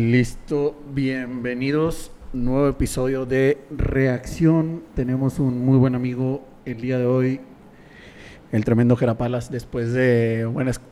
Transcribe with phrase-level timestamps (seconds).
[0.00, 2.10] Listo, bienvenidos.
[2.34, 4.82] Nuevo episodio de Reacción.
[4.94, 7.40] Tenemos un muy buen amigo el día de hoy,
[8.52, 10.82] el tremendo Jerapalas, después de buenas,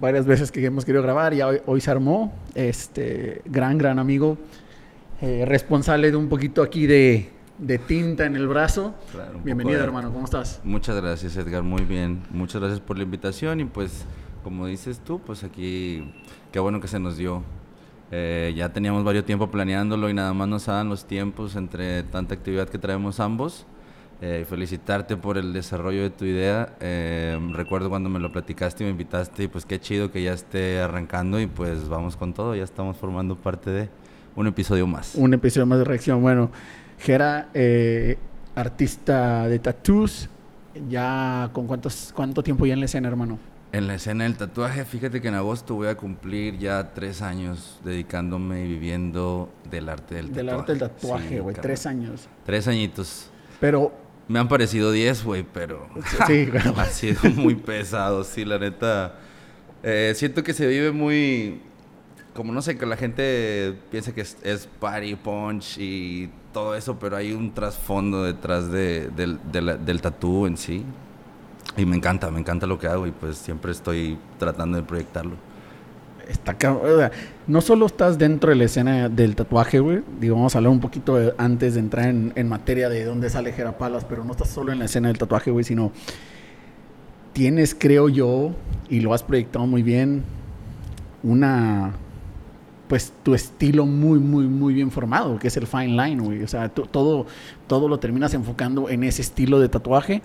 [0.00, 2.32] varias veces que hemos querido grabar, ya hoy, hoy se armó.
[2.54, 4.38] Este gran, gran amigo,
[5.20, 8.94] eh, responsable de un poquito aquí de, de tinta en el brazo.
[9.10, 10.60] Claro, Bienvenido, de- hermano, ¿cómo estás?
[10.62, 11.64] Muchas gracias, Edgar.
[11.64, 12.22] Muy bien.
[12.30, 14.04] Muchas gracias por la invitación y pues,
[14.44, 16.14] como dices tú, pues aquí,
[16.52, 17.42] qué bueno que se nos dio.
[18.10, 22.34] Eh, ya teníamos varios tiempo planeándolo y nada más nos dan los tiempos entre tanta
[22.34, 23.66] actividad que traemos ambos.
[24.20, 26.74] Eh, felicitarte por el desarrollo de tu idea.
[26.80, 30.32] Eh, recuerdo cuando me lo platicaste y me invitaste y pues qué chido que ya
[30.32, 32.56] esté arrancando y pues vamos con todo.
[32.56, 33.88] Ya estamos formando parte de
[34.34, 35.14] un episodio más.
[35.14, 36.20] Un episodio más de reacción.
[36.20, 36.50] Bueno,
[36.98, 38.18] Jera, eh,
[38.56, 40.28] artista de tattoos,
[40.88, 43.38] ya con cuántos, cuánto tiempo ya en la escena, hermano.
[43.70, 47.78] En la escena del tatuaje, fíjate que en agosto voy a cumplir ya tres años
[47.84, 50.46] dedicándome y viviendo del arte del tatuaje.
[50.46, 52.28] Del arte del tatuaje, güey, tres años.
[52.46, 53.30] Tres añitos.
[53.60, 53.92] Pero,
[54.26, 55.86] Me han parecido diez, güey, pero
[56.26, 59.16] sí, bueno, ha sido muy pesado, sí, la neta.
[59.82, 61.60] Eh, siento que se vive muy...
[62.34, 66.98] Como no sé, que la gente piensa que es, es party, punch y todo eso,
[66.98, 70.84] pero hay un trasfondo detrás de- del, de la- del tatú en sí.
[71.78, 75.36] Y me encanta, me encanta lo que hago y pues siempre estoy tratando de proyectarlo.
[76.28, 76.56] está
[77.46, 80.02] no solo estás dentro de la escena del tatuaje, güey.
[80.20, 83.52] Digo, vamos a hablar un poquito antes de entrar en, en materia de dónde sale
[83.52, 85.92] Jera Palas, pero no estás solo en la escena del tatuaje, güey, sino
[87.32, 88.50] tienes, creo yo,
[88.88, 90.24] y lo has proyectado muy bien,
[91.22, 91.94] una
[92.88, 96.42] pues tu estilo muy, muy, muy bien formado, que es el fine line, güey.
[96.42, 97.26] O sea, todo,
[97.66, 100.22] todo lo terminas enfocando en ese estilo de tatuaje.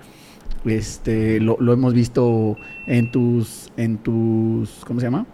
[0.66, 2.56] Este, lo, lo hemos visto
[2.88, 5.26] en tus, en tus, ¿cómo se llama?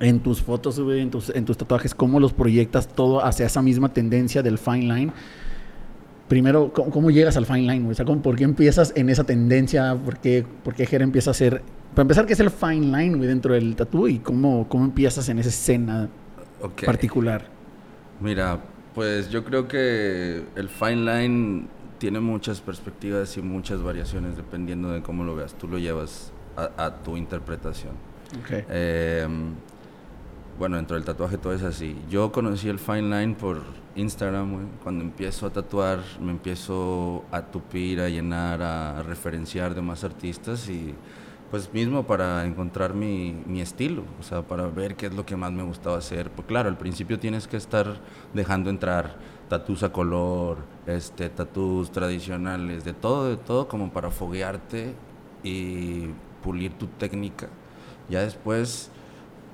[0.00, 3.92] En tus fotos, en tus, en tus tatuajes, cómo los proyectas todo hacia esa misma
[3.92, 5.12] tendencia del fine line.
[6.28, 7.90] Primero, ¿cómo, cómo llegas al fine line?
[7.90, 9.94] O sea, ¿cómo- ¿por qué empiezas en esa tendencia?
[9.96, 11.62] ¿Por qué, por qué Jera empieza a hacer...
[11.94, 14.06] Para empezar, ¿qué es el fine line, güey, dentro del tatú?
[14.08, 16.08] ¿Y cómo, cómo empiezas en esa escena
[16.86, 17.46] particular?
[18.20, 18.60] Mira,
[18.94, 21.66] pues yo creo que el fine line
[21.98, 25.54] tiene muchas perspectivas y muchas variaciones dependiendo de cómo lo veas.
[25.54, 27.92] Tú lo llevas a, a tu interpretación.
[28.40, 28.64] Ok.
[28.68, 29.26] Eh,
[30.58, 31.96] bueno, dentro del tatuaje todo es así.
[32.10, 33.62] Yo conocí el fine line por
[33.94, 34.66] Instagram, güey.
[34.82, 40.68] Cuando empiezo a tatuar, me empiezo a tupir, a llenar, a referenciar de más artistas
[40.68, 40.94] y
[41.50, 45.36] pues mismo para encontrar mi, mi estilo, o sea, para ver qué es lo que
[45.36, 46.30] más me gustaba hacer.
[46.30, 48.00] Pues claro, al principio tienes que estar
[48.34, 49.16] dejando entrar
[49.48, 50.58] tatús a color,
[50.88, 54.94] este, tatús tradicionales, de todo, de todo, como para foguearte
[55.42, 56.06] y
[56.42, 57.48] pulir tu técnica.
[58.08, 58.90] Ya después,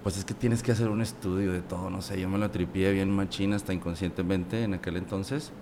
[0.02, 2.50] pues es que tienes que hacer un estudio de todo, no sé, yo me lo
[2.50, 5.52] tripié bien machina hasta inconscientemente en aquel entonces.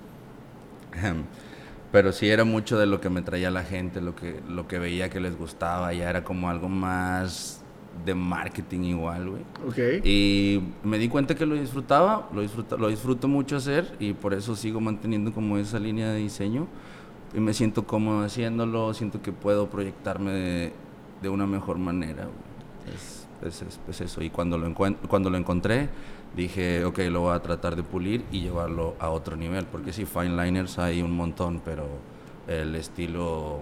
[1.93, 4.79] Pero sí era mucho de lo que me traía la gente, lo que, lo que
[4.79, 7.62] veía que les gustaba, ya era como algo más
[8.05, 9.43] de marketing igual, güey.
[9.69, 10.05] Ok.
[10.05, 14.35] Y me di cuenta que lo disfrutaba, lo, disfruto, lo disfruto mucho hacer y por
[14.35, 16.67] eso sigo manteniendo como esa línea de diseño.
[17.35, 20.73] Y me siento cómodo haciéndolo, siento que puedo proyectarme de,
[21.23, 22.25] de una mejor manera.
[22.25, 22.95] güey.
[22.97, 24.23] Es, es, es- es eso.
[24.23, 25.89] Y cuando lo, cuando lo encontré,
[26.37, 29.65] dije, ok, lo voy a tratar de pulir y llevarlo a otro nivel.
[29.67, 31.87] Porque sí, fine liners hay un montón, pero
[32.49, 33.61] el estilo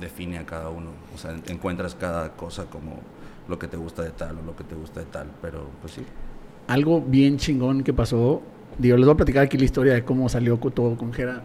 [0.00, 0.90] define a cada uno.
[1.14, 3.00] O sea, encuentras cada cosa como
[3.48, 5.28] lo que te gusta de tal o lo que te gusta de tal.
[5.42, 6.02] Pero pues sí.
[6.66, 8.42] Algo bien chingón que pasó.
[8.78, 11.42] Digo, les voy a platicar aquí la historia de cómo salió todo con Jera.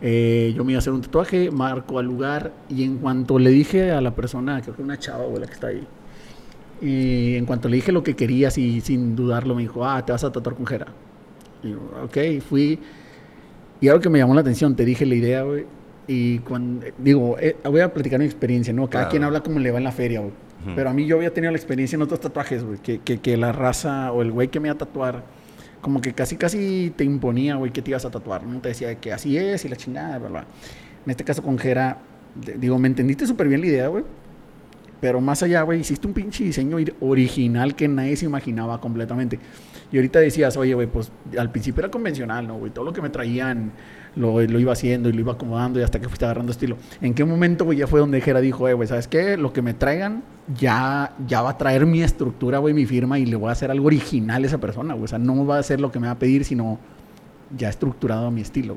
[0.00, 3.48] Eh, yo me iba a hacer un tatuaje, marco al lugar y en cuanto le
[3.48, 5.86] dije a la persona, creo que una chava, güey, la que está ahí,
[6.80, 10.12] y en cuanto le dije lo que quería, y sin dudarlo, me dijo, ah, te
[10.12, 10.86] vas a tatuar con Jera.
[11.62, 12.78] Y ok, fui.
[13.80, 15.64] Y algo que me llamó la atención, te dije la idea, güey.
[16.08, 18.88] Y cuando, digo, eh, voy a platicar mi experiencia, ¿no?
[18.88, 19.10] Cada Claro.
[19.10, 20.32] quien habla como le va en la feria, güey.
[20.64, 20.72] Ujú.
[20.76, 23.36] Pero a mí yo había tenido la experiencia en otros tatuajes, güey, que, que, que
[23.36, 25.24] la raza o el güey que me iba a tatuar,
[25.80, 28.60] como que casi, casi te imponía, güey, que te ibas a tatuar, ¿no?
[28.60, 30.46] Te decía que así es y la chingada, bla, bla.
[31.04, 31.98] En este caso con Jera,
[32.58, 34.04] digo, me entendiste súper bien la idea, güey.
[35.00, 39.38] Pero más allá, güey, hiciste un pinche diseño original que nadie se imaginaba completamente.
[39.92, 42.72] Y ahorita decías, oye, güey, pues al principio era convencional, ¿no, güey?
[42.72, 43.72] Todo lo que me traían
[44.16, 46.76] lo, iba haciendo y lo iba acomodando y hasta que fuiste agarrando estilo.
[47.00, 49.36] ¿En qué momento, güey, ya fue donde Jera dijo, eh, güey, ¿sabes qué?
[49.36, 50.22] Lo que me traigan
[50.58, 53.86] ya, va a traer mi estructura, güey, mi firma y le voy a hacer algo
[53.86, 55.04] original a esa persona, güey.
[55.04, 56.78] O sea, no va a ser lo que me va a pedir, sino
[57.56, 58.76] ya estructurado a mi estilo.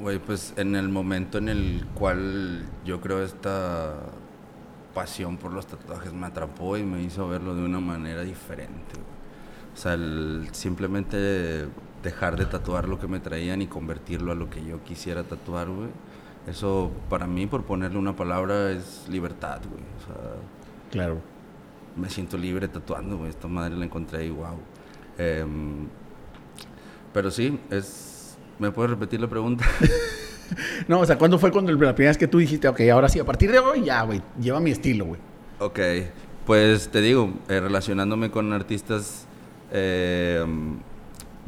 [0.00, 3.94] Güey, pues en el momento en el cual yo creo esta
[4.94, 8.98] pasión por los tatuajes me atrapó y me hizo verlo de una manera diferente.
[9.74, 11.66] O sea, el simplemente
[12.02, 15.68] dejar de tatuar lo que me traían y convertirlo a lo que yo quisiera tatuar,
[15.68, 15.88] güey.
[16.46, 19.82] Eso para mí, por ponerle una palabra, es libertad, güey.
[19.82, 20.32] O sea,
[20.90, 21.20] Claro.
[21.96, 23.30] me siento libre tatuando, güey.
[23.30, 24.58] Esta madre la encontré y wow.
[25.18, 25.86] Em,
[27.12, 28.36] pero sí, es...
[28.58, 29.64] ¿Me puedes repetir la pregunta?
[30.88, 33.20] No, o sea, ¿cuándo fue cuando la primera vez que tú dijiste, ok, ahora sí,
[33.20, 35.20] a partir de hoy ya, güey, lleva mi estilo, güey?
[35.60, 35.78] ok,
[36.44, 39.28] pues te digo, eh, relacionándome con artistas
[39.72, 40.44] eh,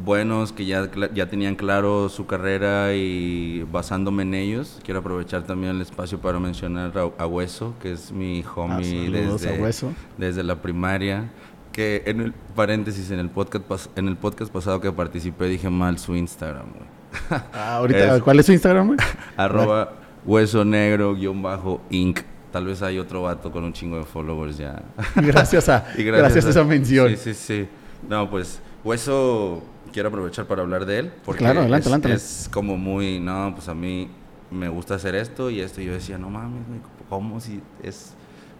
[0.05, 5.77] buenos que ya, ya tenían claro su carrera y basándome en ellos, quiero aprovechar también
[5.77, 9.63] el espacio para mencionar a, a Hueso, que es mi Ah, homie saludos a desde,
[9.63, 9.93] Hueso.
[10.19, 11.31] desde la primaria.
[11.73, 15.71] Que en el paréntesis, en el podcast, pas- en el podcast pasado que participé dije
[15.71, 17.41] mal su Instagram, güey.
[17.55, 18.99] Ah, ahorita, Es- ¿cuál es su Instagram, güey?
[19.39, 19.93] Arroba
[20.27, 22.21] hueso negro guion bajo inc.
[22.53, 24.83] Tal vez hay otro vato con un chingo de followers ya.
[25.17, 27.09] Gracias a, Y gracias a esa mención.
[27.11, 27.69] Sí, sí, sí.
[28.08, 29.62] No, pues Hueso
[29.93, 31.12] quiero aprovechar para hablar de él.
[31.25, 32.12] Porque Claro, adelante, es, adelante.
[32.14, 34.10] es como muy, no, pues a mí
[34.50, 35.81] me gusta hacer esto y esto.
[35.81, 36.62] Y yo decía, no mames,
[37.08, 38.14] ¿cómo si es,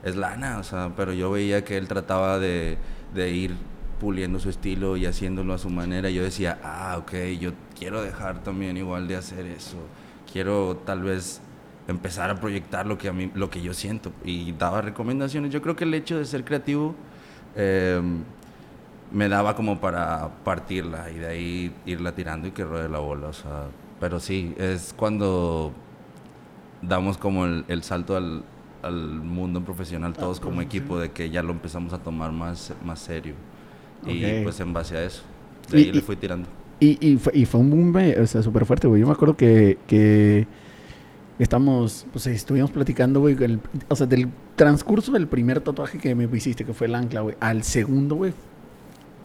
[0.05, 0.59] es lana?
[0.59, 2.79] O sea, pero yo veía que él trataba de,
[3.15, 3.55] de ir
[4.01, 6.11] puliendo su estilo y haciéndolo a su manera.
[6.11, 9.77] Y yo decía, ah, ok, yo quiero dejar también igual de hacer eso.
[10.33, 11.41] Quiero tal vez
[11.89, 15.61] empezar a proyectar lo que a mí lo que yo siento y daba recomendaciones yo
[15.61, 16.95] creo que el hecho de ser creativo
[17.57, 18.01] eh,
[19.13, 23.29] me daba como para partirla y de ahí irla tirando y que ruede la bola
[23.29, 23.65] o sea
[24.01, 25.73] pero sí es cuando
[26.81, 28.43] damos como el, el salto al,
[28.83, 33.01] al mundo profesional todos como equipo de que ya lo empezamos a tomar más más
[33.01, 33.35] serio
[34.07, 35.23] y pues en base a eso
[35.71, 36.49] de ahí Y- le fui tirando
[36.81, 39.01] Y, y, fue, y fue un boom, o sea, súper fuerte, güey.
[39.01, 40.49] Yo me acuerdo que, que
[41.39, 46.25] estamos, pues estuvimos platicando, güey, el- o sea, del transcurso del primer tatuaje que me
[46.37, 48.33] hiciste, que fue el ancla, güey, al segundo, güey.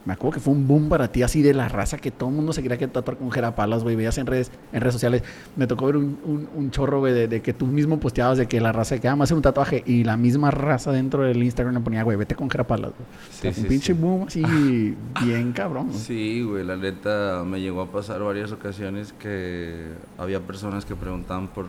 [0.08, 2.34] Me acuerdo que fue un boom para ti así de la raza que todo el
[2.34, 3.94] mundo se quería que tatuar con jerapalas, güey.
[3.94, 5.22] Veías en redes, en redes sociales.
[5.54, 8.46] Me tocó ver un, un, un chorro, güey, de, de que tú mismo posteabas de
[8.48, 11.42] que la raza que vamos a hacer un tatuaje y la misma raza dentro del
[11.42, 13.02] Instagram le ponía, güey, vete con jerapalas, güey.
[13.04, 14.00] O sea, Sí, un pinche sí.
[14.00, 14.42] boom así
[15.24, 15.88] bien cabrón.
[15.88, 15.98] güey.
[15.98, 21.48] Sí, güey, la neta me llegó a pasar varias ocasiones que había personas que preguntaban
[21.48, 21.66] por,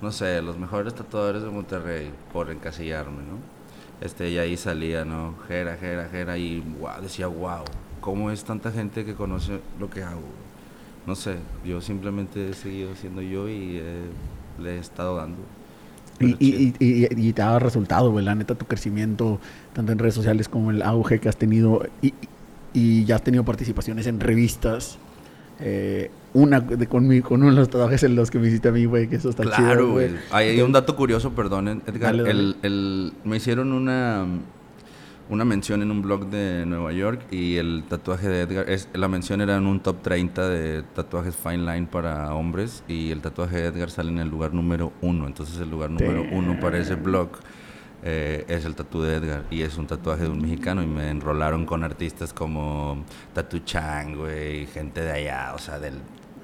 [0.00, 3.51] no sé, los mejores tatuadores de Monterrey, por encasillarme, ¿no?
[4.02, 5.34] Este, y ahí salía, ¿no?
[5.46, 7.62] Jera, jera, jera, y wow, decía, wow,
[8.00, 10.22] ¿cómo es tanta gente que conoce lo que hago?
[11.06, 14.02] No sé, yo simplemente he seguido siendo yo y eh,
[14.60, 15.38] le he estado dando.
[16.20, 18.24] Y, y, y, y- y te ha dado resultado, güey.
[18.24, 19.40] La neta, tu crecimiento,
[19.72, 21.82] tanto en redes sociales como el auge que has tenido.
[22.00, 22.14] Y,
[22.72, 24.98] y ya has tenido participaciones en revistas.
[25.62, 28.68] Eh, una de, con, mi- con uno de los tatuajes en los que me hiciste
[28.68, 29.54] a mí, güey, que eso está chido.
[29.56, 30.10] Claro, güey.
[30.30, 32.16] Hay, un dato curioso, perdón, Edgar.
[32.16, 32.30] Dale, dale.
[32.30, 34.24] El, el- me hicieron una,
[35.28, 39.08] una mención en un blog de Nueva York y el tatuaje de Edgar, es, la
[39.08, 43.58] mención era en un top 30 de tatuajes fine line para hombres y el tatuaje
[43.58, 45.26] de Edgar sale en el lugar número uno.
[45.26, 47.28] Entonces el lugar número uno para ese blog
[48.02, 51.08] eh, es el tatu de Edgar y es un tatuaje de un mexicano y me
[51.08, 55.94] enrolaron con artistas como Tatu Chang, güey, gente de allá, o sea, del,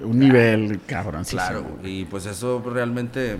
[0.01, 3.37] Un nivel cabrón, Claro, y pues eso realmente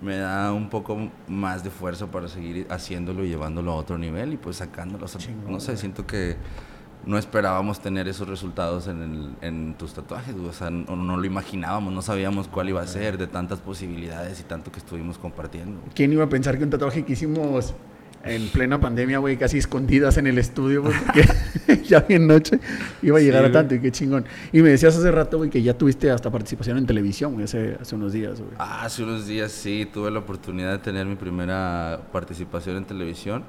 [0.00, 4.32] me da un poco más de fuerza para seguir haciéndolo y llevándolo a otro nivel
[4.32, 5.04] y pues sacándolo.
[5.04, 6.36] O sea, no sé, siento que
[7.06, 11.24] no esperábamos tener esos resultados en, el- en tus tatuajes, o sea, no, no lo
[11.24, 15.80] imaginábamos, no sabíamos cuál iba a ser de tantas posibilidades y tanto que estuvimos compartiendo.
[15.94, 17.74] ¿Quién iba a pensar que un tatuaje que hicimos
[18.24, 22.58] en plena pandemia, güey, casi escondidas en el estudio, porque ya bien noche,
[23.00, 24.24] iba a llegar Sí, a tanto y qué chingón.
[24.52, 27.78] Y me decías hace rato, güey, que ya tuviste hasta participación en televisión, güey, hace,
[27.80, 28.50] hace unos días, güey.
[28.58, 33.44] Ah, hace unos días sí tuve la oportunidad de tener mi primera participación en televisión.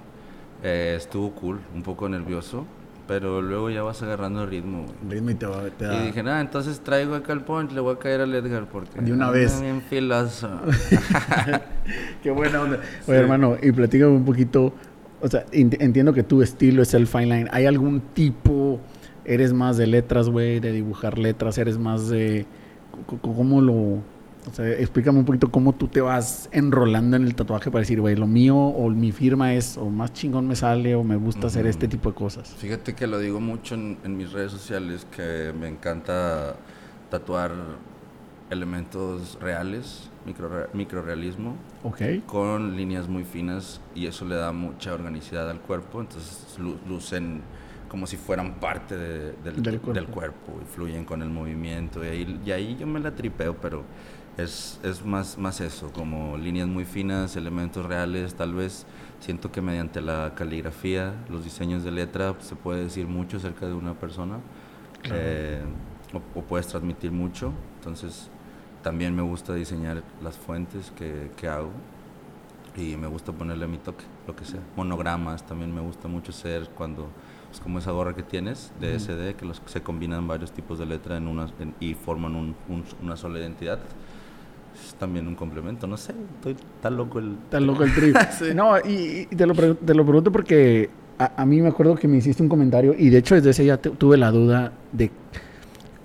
[0.64, 2.66] Eh, estuvo cool, un poco nervioso,
[3.10, 4.94] pero luego ya vas agarrando ritmo, güey.
[5.04, 7.72] El ritmo y te va- te da- Y dije, nada, entonces traigo acá el punch,
[7.72, 9.02] le voy a caer al Edgar porque...
[9.02, 9.60] De una vez.
[9.60, 10.48] bien filoso.
[12.24, 12.80] Qué buena onda.
[13.06, 13.12] Sí.
[13.12, 14.74] Oye, hermano, y platícame un poquito.
[15.22, 17.48] O sea, ent- entiendo que tu estilo es el fine line.
[17.52, 18.80] ¿Hay algún tipo?
[19.26, 20.60] ¿Eres más de letras, güey?
[20.60, 21.58] ¿De dibujar letras?
[21.58, 22.46] ¿Eres más de.
[23.22, 24.04] ¿Cómo lo.?
[24.50, 28.02] O sea, explícame un poquito cómo tú te vas enrolando en el tatuaje para decir,
[28.02, 31.48] güey, lo mío o mi firma es o más chingón me sale o me gusta
[31.48, 32.50] hacer este tipo de cosas.
[32.58, 36.56] Fíjate que lo digo mucho en, en mis redes sociales, que me encanta
[37.10, 37.52] tatuar
[38.50, 42.02] elementos reales, micro, microrealismo, Ok.
[42.26, 47.42] con líneas muy finas y eso le da mucha organicidad al cuerpo, entonces lu- lucen
[47.90, 50.12] como si fueran parte de- del, Del del cuerpo.
[50.14, 50.54] cuerpo.
[50.62, 53.84] y fluyen con el movimiento y ahí, y ahí yo me la tripeo, pero
[54.44, 58.86] Es, es más, más eso, como líneas muy finas, elementos reales, tal vez
[59.20, 63.66] siento que mediante la caligrafía, los diseños de letra, pues, se puede decir mucho acerca
[63.66, 64.40] de una persona
[65.12, 65.62] eh,
[66.36, 67.52] o, puedes transmitir mucho.
[67.80, 68.30] Entonces,
[68.82, 71.72] también me gusta diseñar las fuentes que, que hago
[72.78, 74.62] y me gusta ponerle mi toque, lo que sea.
[74.76, 77.10] Monogramas también me gusta mucho hacer cuando,
[77.50, 80.86] pues como esa gorra que tienes de SD, que los, se combinan varios tipos de
[80.86, 81.48] letra en una,
[81.80, 82.56] y forman un,
[83.02, 83.80] una sola identidad.
[84.74, 87.36] Es también un complemento, no sé, estoy tan loco el...
[87.50, 88.16] Tan loco el trip.
[88.56, 92.18] No, y, te, lo te, lo pregunto porque a, a, mí me acuerdo que me
[92.18, 95.12] hiciste un comentario y de hecho desde ese día tuve la duda de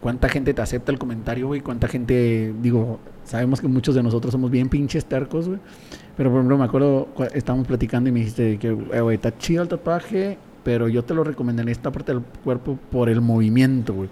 [0.04, 4.32] cuánta gente te acepta el comentario, güey, cuánta gente, digo, sabemos que muchos de nosotros
[4.32, 5.60] somos bien pinches tercos, güey.
[6.14, 9.62] Pero por ejemplo, me acuerdo, estábamos platicando y me dijiste que, eh, güey, está chido
[9.62, 13.94] el tatuaje, pero yo te lo recomiendo en esta parte del cuerpo por el movimiento,
[13.94, 14.10] güey.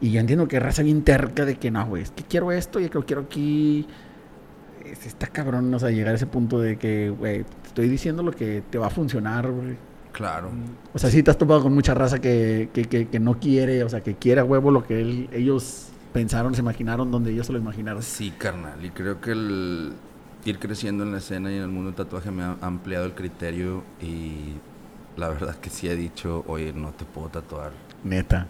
[0.00, 2.80] Y yo entiendo que raza bien terca de que no, güey, es que quiero esto
[2.80, 3.86] y que lo quiero aquí.
[4.84, 8.32] Está cabrón, o sea, llegar a ese punto de que, güey, te estoy diciendo lo
[8.32, 9.76] que te va a funcionar, güey.
[10.12, 10.50] Claro.
[10.92, 13.84] O sea, sí te has topado con mucha raza que, que, que, que no quiere,
[13.84, 17.46] o sea, que quiere a huevo lo que él, ellos pensaron, se imaginaron donde ellos
[17.46, 18.02] se lo imaginaron.
[18.02, 18.84] Sí, carnal.
[18.84, 19.92] Y creo que el
[20.44, 23.12] ir creciendo en la escena y en el mundo del tatuaje me ha ampliado el
[23.12, 24.54] criterio y
[25.16, 27.72] la verdad que sí he dicho, oye, no te puedo tatuar.
[28.02, 28.46] Neta.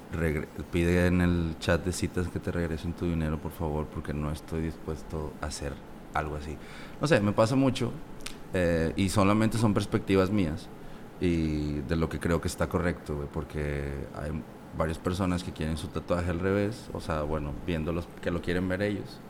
[0.71, 4.31] pide en el chat de citas que te regresen tu dinero, por favor, porque no
[4.31, 5.73] estoy dispuesto a hacer
[6.15, 6.57] algo así.
[7.01, 7.93] No sé, me pasa mucho
[8.55, 10.69] eh, y solamente son perspectivas mías
[11.21, 14.31] y de lo que creo que está correcto, porque hay
[14.77, 18.69] varias personas que quieren su tatuaje al revés, o sea, bueno, viéndolos que lo quieren
[18.69, 19.21] ver ellos.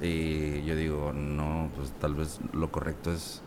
[0.00, 3.42] Y yo digo, no, pues tal vez lo correcto es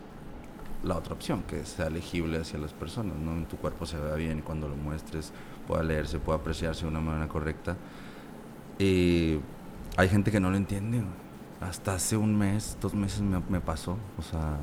[0.84, 3.32] la otra opción, que sea legible hacia las personas, ¿no?
[3.32, 5.32] En tu cuerpo se vea bien y cuando lo muestres
[5.66, 7.76] pueda leerse, pueda apreciarse de una manera correcta.
[8.78, 9.38] Y
[9.96, 11.02] hay gente que no lo entiende.
[11.60, 13.96] Hasta hace un mes, dos meses me, me pasó.
[14.18, 14.58] O sea,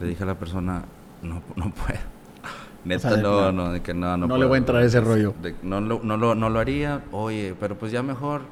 [0.00, 0.84] le dije a la persona,
[1.22, 1.98] no, no puedo
[2.84, 4.26] Neta, no, no, de que no, no.
[4.26, 5.34] No le voy a entrar ese rollo.
[5.62, 8.42] no, no, lo, no lo haría, oye, pero pues ya mejor.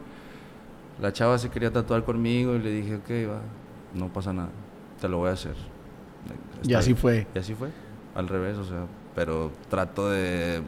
[1.00, 3.40] La chava se quería tatuar conmigo y le dije, ok, va,
[3.94, 4.50] no pasa nada,
[5.00, 5.54] te lo voy a hacer.
[6.62, 7.26] y así fue.
[7.34, 7.70] Y así fue,
[8.14, 8.84] al revés, o sea,
[9.14, 10.62] pero trato de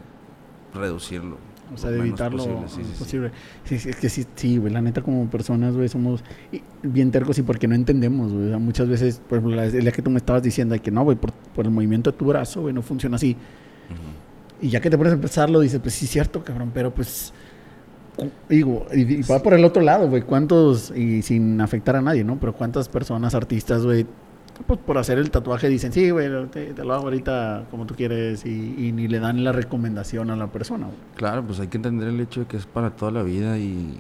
[0.75, 1.39] reducirlo.
[1.75, 2.45] O sea, de evitarlo
[2.99, 3.31] posible.
[3.65, 6.23] Sí, sí, es que sí, sí, güey, la neta como personas, güey, somos
[6.83, 8.51] bien tercos y porque no entendemos, güey.
[8.59, 11.17] muchas veces, por ejemplo, la idea que tú me estabas diciendo de que no, güey,
[11.17, 11.33] por,
[11.65, 13.37] el movimiento de tu brazo, güey, no funciona así.
[14.61, 17.33] Y ya que te pones a empezarlo, dices, pues sí, cierto, cabrón, pero pues
[18.49, 22.39] digo, y, va por el otro lado, güey, cuántos, y sin afectar a nadie, ¿no?
[22.39, 24.07] Pero cuántas personas, artistas, güey,
[24.67, 28.45] pues por hacer el tatuaje dicen, sí, güey, te, lo hago ahorita como tú quieres
[28.45, 30.89] y, ni le dan la recomendación a la persona.
[31.17, 33.99] Claro, pues hay que entender el hecho de que es para toda la vida y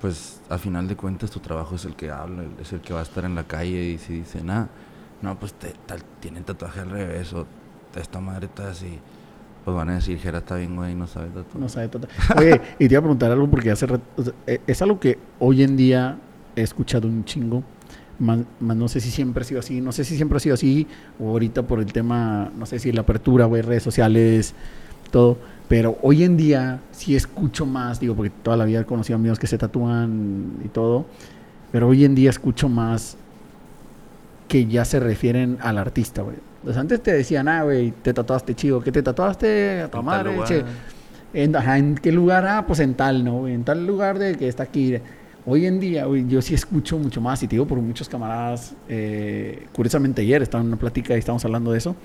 [0.00, 3.00] pues a final de cuentas tu trabajo es el que habla, es el que va
[3.00, 4.68] a estar en la calle y si dice, nada,
[5.20, 7.46] no, pues te, tal, tienen tatuaje al revés o
[7.94, 8.98] esta madre está así.
[9.64, 11.56] Pues van a decir, Jera está bien, güey, no sabe tatuar.
[11.56, 12.10] No sabe tatuar.
[12.38, 13.86] Oye, y te iba a preguntar algo porque hace
[14.46, 16.18] e, es algo que hoy en día
[16.56, 17.62] he escuchado un chingo
[18.20, 20.86] más, no sé si siempre ha sido así, no sé si siempre ha sido así,
[21.18, 24.54] o ahorita por el tema, no sé si la apertura, güey, redes sociales,
[25.10, 29.16] todo, pero hoy en día sí escucho más, digo, porque toda la vida he conocido
[29.16, 31.06] amigos que se tatúan y todo,
[31.72, 33.16] pero hoy en día escucho más
[34.48, 36.36] que ya se refieren al artista, güey.
[36.64, 39.82] Pues antes te decían, ah, güey, te tatuaste chido, ¿qué te tatuaste?
[39.82, 40.64] A tu madre, che.
[41.32, 42.44] ¿En, ¿En qué lugar?
[42.46, 43.46] Ah, pues en tal, ¿no?
[43.46, 44.98] En tal lugar de que está aquí.
[45.46, 49.66] Hoy en día, yo sí escucho mucho más, y te digo por muchos camaradas, eh,
[49.72, 51.96] curiosamente ayer estaba en una plática y estábamos hablando de eso,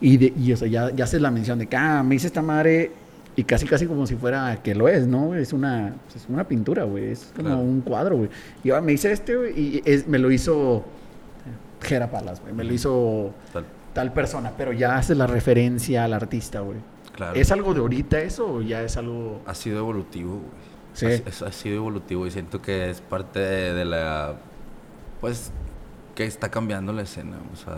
[0.00, 2.26] y, de, y o sea, ya, ya haces la mención de que, ah, me hice
[2.26, 2.90] esta madre,
[3.36, 5.34] y casi casi como si fuera que lo es, ¿no?
[5.34, 8.28] Es una, pues, es una pintura, güey, es como un cuadro, güey.
[8.62, 10.84] Y ahora me hice este, güey, y es, me lo hizo
[11.80, 13.64] Jera Palas, güey, me lo hizo tal.
[13.92, 16.78] tal persona, pero ya hace la referencia al artista, güey.
[17.16, 17.34] Claro.
[17.34, 19.40] ¿Es algo de ahorita eso o ya es algo...?
[19.46, 20.73] Ha sido evolutivo, güey.
[20.94, 21.06] Sí.
[21.06, 24.36] Ha, ha, sido evolutivo y siento que es parte de, la.
[25.20, 25.52] Pues
[26.14, 27.36] que está cambiando la escena.
[27.52, 27.76] O sea,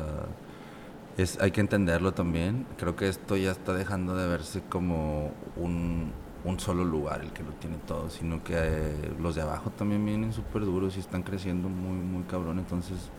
[1.16, 2.66] es, hay que entenderlo también.
[2.78, 6.12] Creo que esto ya está dejando de verse como un,
[6.44, 10.04] un solo lugar el que lo tiene todo, sino que eh, los de abajo también
[10.04, 12.58] vienen súper duros y están creciendo muy, muy cabrón.
[12.58, 13.10] Entonces,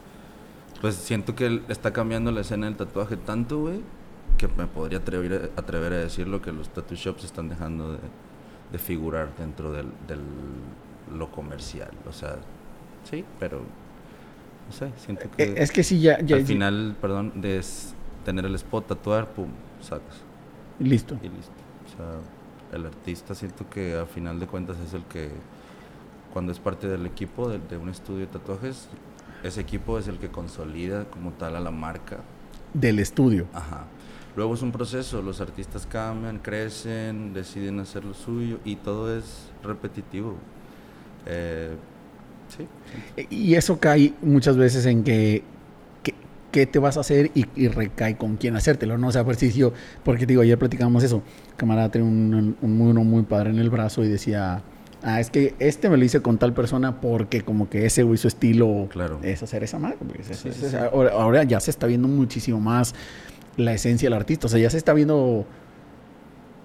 [0.80, 3.82] pues siento que está cambiando la escena del tatuaje tanto, güey,
[4.38, 8.00] que me podría atrever, atrever a decirlo que los tattoo shops están dejando de
[8.72, 10.22] de figurar dentro del, del,
[11.16, 11.92] lo comercial.
[12.08, 12.38] O sea,
[13.10, 15.44] sí, pero no sé, siento que...
[15.44, 16.20] Eh, es que sí, ya...
[16.22, 17.62] ya al final, perdón, de
[18.26, 19.48] tener el spot, tatuar, pum,
[19.82, 20.22] sacas.
[20.80, 21.18] Y listo.
[21.22, 21.54] Y listo.
[21.86, 25.30] O sea, el artista siento que al final de cuentas es el que
[26.34, 28.90] cuando es parte del equipo de, de un estudio de tatuajes,
[29.44, 32.18] ese equipo es el que consolida como tal a la marca.
[32.74, 33.48] Del estudio.
[33.54, 33.86] Ajá.
[34.38, 39.50] Luego es un proceso, los artistas cambian, crecen, deciden hacer lo suyo y todo es
[39.64, 40.36] repetitivo.
[41.26, 41.72] Eh,
[42.56, 42.68] sí.
[43.18, 45.44] E, Y eso cae muchas veces en que
[46.52, 49.08] qué te vas a hacer y, y recae con quién hacértelo, ¿no?
[49.08, 51.22] O sea, si yo, porque te digo, ayer platicamos eso,
[51.58, 54.62] camarada tenía un, un uno muy padre en el brazo y decía,
[55.04, 58.18] ah, es que este me lo hice con tal persona porque como que ese güey
[58.18, 59.20] su estilo Claro.
[59.24, 59.98] es hacer esa marca.
[60.08, 60.78] pues, es- Sí, es- sí, es- sí.
[60.78, 62.96] Ahora, ahora ya se está viendo muchísimo más
[63.58, 65.46] la esencia del artista, o sea, ya se está viendo...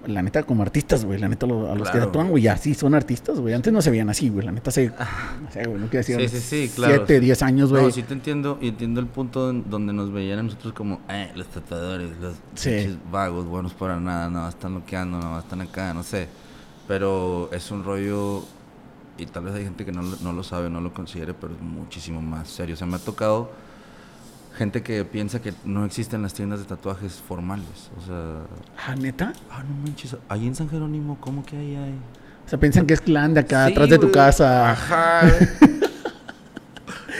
[0.06, 1.20] La neta, como artistas, güey.
[1.20, 2.06] La neta, lo- a los que Claro.
[2.06, 3.54] tatúan, güey, ya sí son artistas, güey.
[3.54, 4.44] Antes no se veían así, güey.
[4.44, 4.88] La neta, se.
[4.88, 5.78] No sé, güey.
[5.80, 6.28] No quiero decir.
[6.28, 6.94] Sí, sí, sí, claro.
[7.06, 7.84] 7, 10 años, güey.
[7.84, 11.30] No, sí te entiendo y entiendo el punto donde nos veían a nosotros como, eh,
[11.36, 12.98] los tatuadores, los Sí.
[13.12, 16.26] vagos, buenos para nada, no, están loqueando, no, están acá, no sé.
[16.88, 18.42] Pero es un rollo,
[19.18, 21.52] y tal vez hay gente que no, lo- no lo sabe, no lo considere, pero
[21.54, 22.74] es muchísimo más serio.
[22.74, 23.52] O sea, me ha tocado
[24.62, 27.90] gente que piensa que no existen las tiendas de tatuajes formales.
[27.98, 28.42] O sea,
[28.86, 29.32] Ah, neta.
[29.50, 31.94] ah, no manches, ahí en San Jerónimo, ¿cómo que ahí hay?
[32.46, 34.70] O sea, piensan que es clan de acá, Sí, atrás de tu casa.
[34.72, 35.22] Ajá.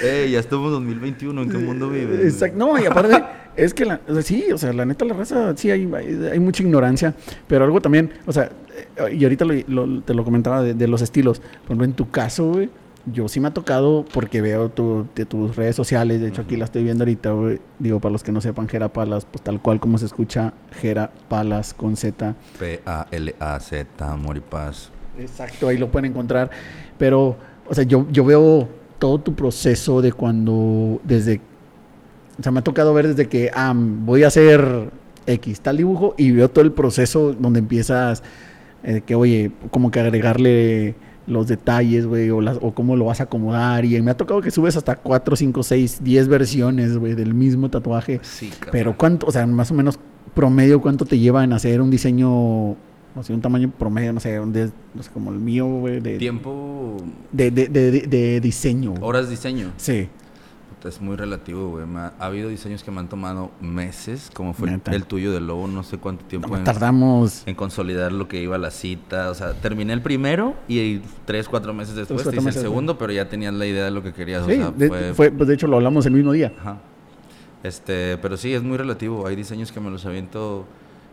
[0.03, 2.25] Ey, ya estamos en 2021, ¿en qué mundo vives?
[2.25, 2.59] Exacto.
[2.59, 3.23] No, y aparte,
[3.57, 6.29] es que la, o sea, sí, o sea, la neta, la raza, sí, hay, hay,
[6.33, 7.15] hay mucha ignorancia.
[7.47, 8.51] Pero algo también, o sea,
[8.97, 11.39] eh, y ahorita lo- lo- te lo comentaba de, de los estilos.
[11.41, 12.71] Por ejemplo, en tu caso, güey,
[13.07, 16.21] yo sí me ha tocado porque veo tu, de tus redes sociales.
[16.21, 17.35] De hecho, aquí la estoy viendo ahorita.
[17.79, 21.11] Digo, para los que no sepan, Jera Palas, pues tal cual como se escucha, Jera
[21.29, 22.35] Palas con Z.
[22.59, 24.91] P-A-L-A-Z, amor y paz.
[25.19, 26.51] Exacto, ahí lo pueden encontrar.
[26.99, 27.37] Pero,
[27.69, 28.69] o sea, yo, yo veo
[28.99, 31.41] todo tu proceso de cuando, desde,
[32.39, 34.91] o sea, me ha tocado ver desde que, ah, voy a hacer
[35.27, 38.23] X, tal dibujo, y veo todo el proceso donde empiezas,
[38.85, 40.95] eh, que, oye, como que agregarle
[41.27, 43.85] los detalles, güey, o, las- o cómo lo vas a acomodar.
[43.85, 47.69] Y me ha tocado que subes hasta 4, 5, 6, 10 versiones, güey, del mismo
[47.71, 48.21] tatuaje.
[48.23, 48.69] Sí, cabrón.
[48.73, 49.99] Pero cuánto, o sea, más o menos
[50.35, 52.29] promedio, cuánto te lleva en hacer un diseño,
[53.15, 56.17] no sé, un tamaño promedio, no sé, de- no sé, como el mío, güey, de,
[56.19, 56.97] Tiempo,
[57.31, 58.95] de, de, de, de- de diseño.
[59.01, 59.73] horas diseño.
[59.77, 60.09] Sí.
[60.85, 61.85] Es muy relativo, güey.
[61.97, 64.91] Ha, ha habido diseños que me han tomado meses, como fue el, Neta.
[64.93, 67.45] el tuyo del lobo, no sé cuánto tiempo No, en, tardamos.
[67.47, 69.31] en consolidar lo que iba a la cita.
[69.31, 72.69] O sea, terminé el primero y tres, cuatro meses después cuatro te hice meses el
[72.69, 74.45] segundo, pero ya tenías la idea de lo que querías.
[74.45, 76.53] Sí, o sea, de, fue, fue- pues de hecho lo hablamos el mismo día.
[76.59, 76.79] Ajá.
[77.63, 79.27] Este, pero sí, es muy relativo.
[79.27, 80.65] Hay diseños que me los aviento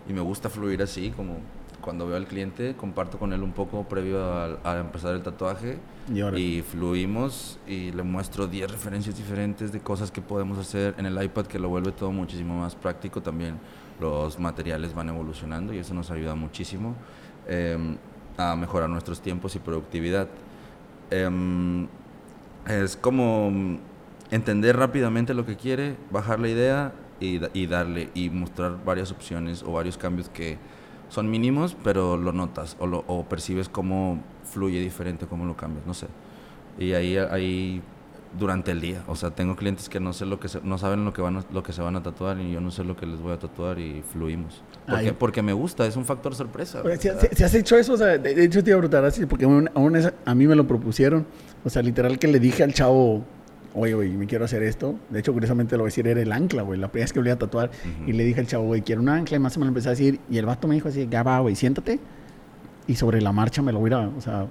[0.10, 1.38] y me gusta fluir así, como
[1.82, 5.78] cuando veo al cliente, comparto con él un poco previo a, a empezar el tatuaje
[6.14, 10.96] Y ahora- y fluimos y le muestro 10 referencias diferentes de cosas que podemos hacer
[10.98, 13.56] en el iPad que lo vuelve todo muchísimo más práctico también.
[14.00, 16.96] Los materiales van evolucionando y eso nos ayuda muchísimo
[17.48, 17.98] em,
[18.38, 20.28] a mejorar nuestros tiempos y productividad.
[21.12, 21.88] Em,
[22.68, 23.52] es como
[24.32, 29.64] entender rápidamente lo que quiere, bajar la idea y, y darle y mostrar varias opciones
[29.64, 30.58] o varios cambios que
[31.10, 35.86] son mínimos, pero lo notas o, lo, o percibes cómo fluye diferente, cómo lo cambias,
[35.86, 36.08] no sé.
[36.78, 37.82] Y ahí, ahí
[38.38, 41.04] durante el día, o sea, tengo clientes que no sé lo que se- no saben
[41.04, 42.96] lo que van a- lo que se van a tatuar y yo no sé lo
[42.96, 44.62] que les voy a tatuar y fluimos.
[44.88, 46.82] Porque, porque me gusta, es un factor sorpresa.
[46.84, 48.82] Oye, Si, si- si has hecho eso, o sea, de, de hecho te iba a
[48.82, 51.26] preguntar así, porque aún, aún es- a mí me lo propusieron.
[51.66, 53.24] O sea, literal que le dije al chavo,
[53.74, 54.96] oye, güey, me quiero hacer esto.
[55.10, 56.80] De hecho, curiosamente lo voy a decir, era el ancla, güey.
[56.80, 57.72] La primera vez que volví a tatuar.
[58.06, 59.38] Y le dije al chavo, güey, quiero un ancla.
[59.38, 60.20] Y más o menos empecé a decir.
[60.30, 62.00] Y el vato me dijo así, ya va, güey, siéntate.
[62.88, 64.48] Y sobre la marcha me lo voy a, o sea,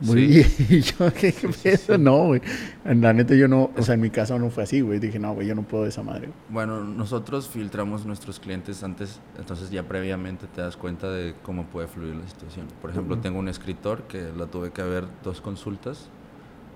[0.00, 0.46] muy...
[0.68, 1.98] y yo, ¿qué, qué pedo?
[1.98, 2.40] No, güey.
[2.84, 4.98] En La neta, yo no, o sea, en mi caso no fue así, güey.
[4.98, 6.28] Dije, no, güey, yo no puedo de esa madre.
[6.48, 11.88] Bueno, nosotros filtramos nuestros clientes antes, entonces ya previamente te das cuenta de cómo puede
[11.88, 12.66] fluir la situación.
[12.80, 16.10] Por ejemplo, tengo un escritor que la tuve que ver dos consultas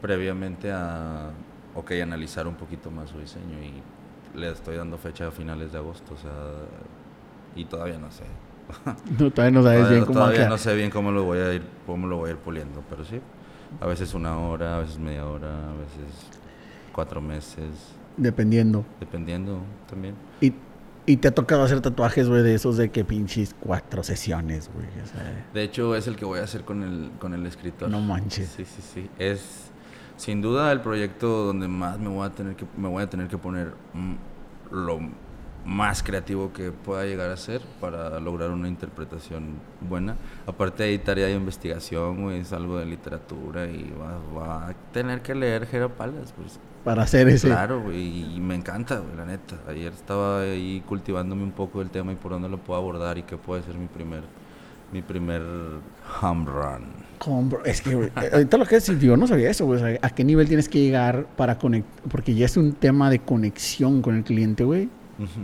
[0.00, 1.30] previamente a,
[1.74, 5.78] ok, analizar un poquito más su diseño y le estoy dando fecha a finales de
[5.78, 6.32] agosto, o sea,
[7.54, 8.24] y todavía no sé.
[9.18, 11.52] No, todavía no sabes Todavía, bien cómo todavía no sé bien cómo lo voy a
[11.54, 13.20] ir, cómo lo voy a ir puliendo, pero sí.
[13.80, 16.28] A veces una hora, a veces media hora, a veces
[16.92, 18.84] cuatro meses, Dependiendo.
[19.00, 19.58] dependiendo
[19.88, 20.14] también.
[20.40, 20.52] Y,
[21.06, 24.86] y te ha tocado hacer tatuajes, güey, de esos de que pinches cuatro sesiones, güey.
[25.02, 27.90] O sea, De hecho, es el que voy a hacer con el, con el escritor.
[27.90, 28.48] No manches.
[28.50, 29.10] Sí, sí, sí.
[29.18, 29.71] Es
[30.22, 33.26] sin duda el proyecto donde más me voy a tener que, me voy a tener
[33.26, 34.14] que poner mm,
[34.70, 35.00] lo
[35.64, 40.16] más creativo que pueda llegar a ser para lograr una interpretación buena.
[40.46, 45.22] Aparte hay tarea de investigación, güey, es algo de literatura y va, va a tener
[45.22, 46.60] que leer Jera Palas, pues.
[46.84, 47.48] para hacer ese.
[47.48, 49.56] Claro, güey, y me encanta, güey, la neta.
[49.68, 53.24] Ayer estaba ahí cultivándome un poco del tema y por dónde lo puedo abordar y
[53.24, 54.22] qué puede ser mi primer
[54.92, 55.42] Mi primer
[56.20, 57.02] home run.
[57.64, 59.80] Es que, eh, ahorita lo que es, yo no sabía eso, güey.
[59.80, 62.02] o sea, ¿A qué nivel tienes que llegar para conectar?
[62.10, 64.88] Porque ya es un tema de conexión con el cliente, güey.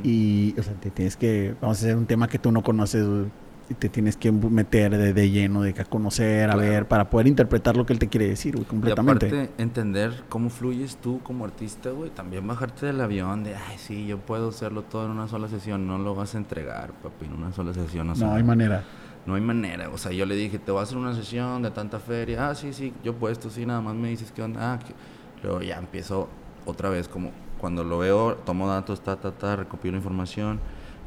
[0.02, 3.06] Y, o sea, te tienes que, vamos a hacer un tema que tú no conoces,
[3.06, 3.26] güey,
[3.70, 6.68] y te tienes que meter de, de lleno, de que conocer, a Claro.
[6.68, 9.26] ver, para poder interpretar lo que él te quiere decir, güey, completamente.
[9.28, 12.10] Y aparte, entender cómo fluyes tú como artista, güey.
[12.10, 15.86] También bajarte del avión de, ay, sí, yo puedo hacerlo todo en una sola sesión.
[15.86, 18.10] No lo vas a entregar, papi, en una sola sesión.
[18.10, 18.82] O sea, no hay manera.
[19.26, 19.88] No hay manera.
[19.90, 22.48] O sea, yo le dije, te voy a hacer una sesión de tanta feria.
[22.50, 24.72] Ah, sí, sí, yo puesto, sí, nada más me dices qué onda.
[24.74, 24.94] Ah, que-
[25.42, 26.28] Luego ya empiezo
[26.66, 30.58] otra vez, como cuando lo veo, tomo datos, ta, ta, ta, recopilo información.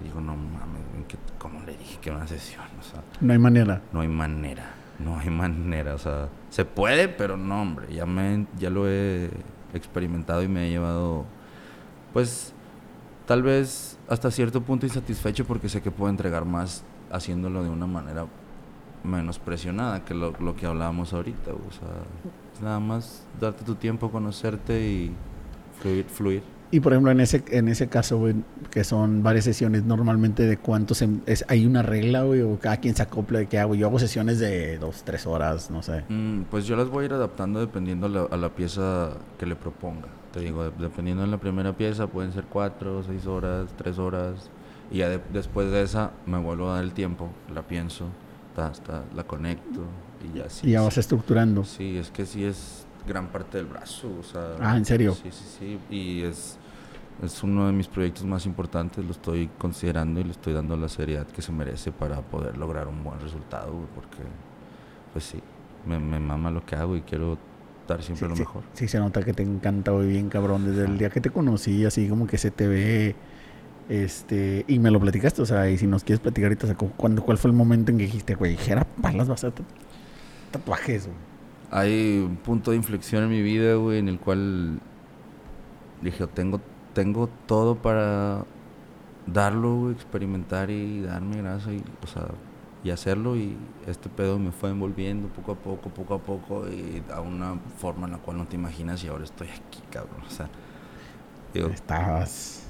[0.02, 2.64] Y digo, no mames, güey, ¿qué- ¿cómo le dije que una sesión?
[2.80, 3.82] O sea, No hay manera.
[3.92, 4.72] no hay manera.
[5.00, 5.96] No hay manera.
[5.96, 7.94] O sea, se puede, pero no, hombre.
[7.94, 9.30] Ya, me, ya lo he
[9.74, 11.26] experimentado y me he llevado,
[12.14, 12.54] pues,
[13.26, 17.88] tal vez hasta cierto punto insatisfecho porque sé que puedo entregar más haciéndolo de una
[17.88, 18.26] manera
[19.04, 21.52] menos presionada que lo, lo que hablábamos ahorita.
[21.52, 21.90] O sea,
[22.54, 25.12] es nada más darte tu tiempo, conocerte y
[25.80, 26.06] fluir.
[26.06, 26.44] fluir.
[26.74, 28.34] Y por ejemplo, en ese, en ese caso, güey,
[28.70, 32.96] que son varias sesiones, normalmente de cuántos es, hay una regla, güey, o cada quien
[32.96, 33.76] se acopla de qué hago.
[33.76, 36.06] Yo hago sesiones de dos, tres horas, no sé.
[36.08, 39.58] Mm, pues yo las voy a ir adaptando dependiendo la- a la pieza que le
[39.58, 40.08] proponga.
[40.32, 44.50] Te digo, de- dependiendo de la primera pieza, pueden ser cuatro, seis horas, tres horas.
[44.92, 48.08] Y ya de- después de esa me vuelvo a dar el tiempo, la pienso,
[48.56, 49.82] ta, ta, la conecto
[50.34, 50.68] y ya sí.
[50.68, 51.64] y ya vas estructurando.
[51.64, 54.10] Sí, es que sí es gran parte del brazo.
[54.20, 55.14] O sea, Ah, ¿en serio?
[55.14, 55.80] Sí, sí, sí.
[55.90, 56.58] Y es,
[57.24, 59.04] es uno de mis proyectos más importantes.
[59.06, 62.88] Lo estoy considerando y le estoy dando la seriedad que se merece para poder lograr
[62.88, 63.72] un buen resultado.
[63.96, 64.18] Porque,
[65.14, 65.40] pues sí,
[65.86, 67.38] me, me mama lo que hago y quiero
[67.88, 68.64] dar siempre Sí, lo sí, mejor.
[68.74, 70.66] sí se nota que te encanta, güey, bien cabrón.
[70.66, 73.16] Desde el día que te conocí, así como que se te ve...
[73.90, 76.78] Este, y me lo platicaste, o sea, y si nos quieres platicar ahorita, o sea,
[76.78, 79.52] cu- ¿cuándo, ¿cuál fue el momento en que dijiste, güey, Jera Palas va a
[80.52, 81.18] tatuajes, güey?
[81.72, 84.80] Hay un punto de inflexión en mi vida, güey, en el cual
[86.02, 86.62] dije, tengo,
[86.94, 88.46] tengo todo para
[89.28, 92.28] darlo, güey, experimentar y darme grasa y, o sea,
[92.84, 97.04] y hacerlo y este pedo me fue envolviendo poco a poco, poco a poco y
[97.14, 100.32] a una forma en la cual no te imaginas y ahora estoy aquí, cabrón, o
[100.32, 100.50] sea,
[101.54, 102.68] digo, Estabas...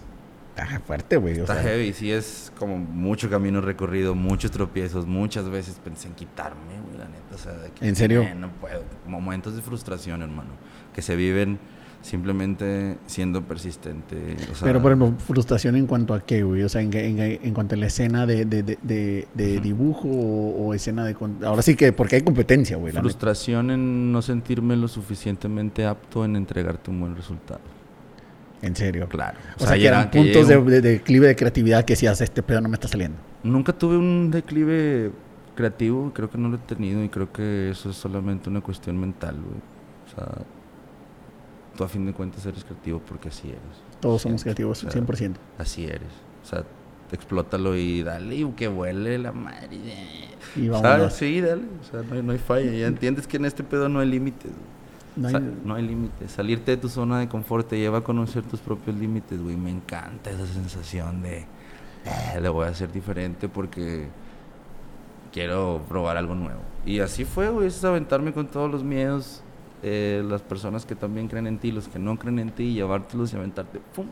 [0.63, 1.37] Está fuerte, güey.
[1.39, 6.07] o está sea, heavy, sí es como mucho camino recorrido, muchos tropiezos, muchas veces pensé
[6.07, 8.21] en quitarme, güey, la neta, o sea, de que ¿En serio?
[8.21, 10.49] "Eh, no puedo, momentos de frustración, hermano,
[10.93, 11.59] que se viven
[12.03, 16.63] simplemente siendo persistente, o sea, Pero, por ejemplo, frustración en cuanto a qué, güey.
[16.63, 20.73] O sea, en, en- en cuanto a la escena de, de, de, dibujo o, o
[20.73, 21.15] escena de...
[21.45, 22.91] Ahora sí que, porque hay competencia, güey.
[22.91, 27.61] frustración en no sentirme lo suficientemente apto en entregarte un buen resultado.
[28.61, 29.07] En serio.
[29.09, 29.37] Claro.
[29.59, 32.21] O, sea, que eran que puntos de, un- de, de declive de creatividad que decías,
[32.21, 33.17] este pedo no me está saliendo.
[33.43, 35.11] Nunca tuve un declive
[35.55, 38.99] creativo, creo que no lo he tenido y creo que eso es solamente una cuestión
[38.99, 39.57] mental, güey.
[40.07, 40.43] O sea,
[41.75, 43.61] tú a fin de cuentas eres creativo porque así eres.
[43.99, 45.33] Todos somos creativos, o sea, 100%.
[45.57, 46.09] Así eres.
[46.43, 46.63] O sea,
[47.11, 49.69] explótalo y dale y que vuele la madre.
[50.55, 51.13] Y vámonos.
[51.13, 51.63] Sí, dale.
[51.81, 52.71] O sea, no hay, no hay falla.
[52.71, 54.51] Ya entiendes que en este pedo no hay límites.
[55.15, 56.31] No hay- sea, no hay límites.
[56.31, 59.55] Salirte de tu zona de confort te lleva a conocer tus propios límites, güey.
[59.57, 61.39] Me encanta esa sensación de
[62.05, 64.07] "Eh, le voy a hacer diferente porque
[65.31, 66.61] quiero probar algo nuevo.
[66.85, 67.67] Y así fue, güey.
[67.67, 69.43] Es aventarme con todos los miedos.
[69.83, 72.73] eh, las personas que también creen en ti, los que no creen en ti, y
[72.75, 73.79] llevártelos y aventarte.
[73.95, 74.05] ¡Pum!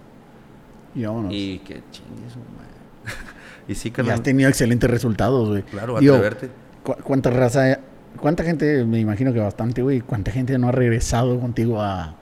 [0.95, 1.31] y vámonos.
[1.31, 2.73] Y, que chingue su madre.
[3.67, 4.23] y sí, has carnal.
[4.23, 5.61] tenido excelentes resultados, güey.
[5.61, 6.49] Claro, Digo, atreverte.
[6.83, 7.79] ¿cu- ¿Cuánta raza...
[8.17, 12.15] ¿Cuánta gente, me imagino que bastante, güey, cuánta gente no ha regresado contigo a...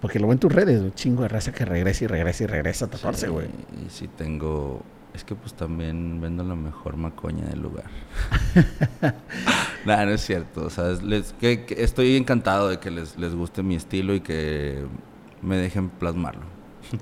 [0.00, 2.46] Porque lo ven en tus redes, un chingo de raza que regresa y regresa y
[2.46, 3.46] regresa a tatuarse, Sí, güey.
[3.46, 4.82] Y sí tengo...
[5.12, 7.84] Es que pues también vendo la mejor macoña del lugar.
[9.84, 10.66] Nada, no es cierto.
[10.66, 14.14] O sea, es- les- que, que estoy encantado de que les, les guste mi estilo
[14.14, 14.84] y que
[15.42, 16.42] me dejen plasmarlo.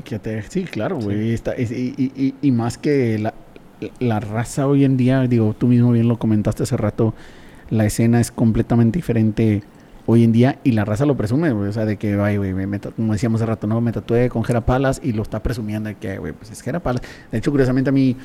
[0.05, 1.33] Que te- sí, claro, güey.
[1.35, 3.35] está- Y, y- y- y más que la,
[4.01, 7.15] la raza hoy en día, digo, tú mismo bien lo comentaste hace rato,
[7.71, 9.63] la escena es completamente diferente
[10.07, 11.69] hoy en día y la raza lo presume, güey.
[11.69, 14.43] O sea, de que, ay, güey, me, como decíamos hace rato, no, me tatué con
[14.45, 17.03] Jera Palas y lo está presumiendo de que, güey, pues es Jera Palas.
[17.31, 18.17] De hecho, curiosamente a mí,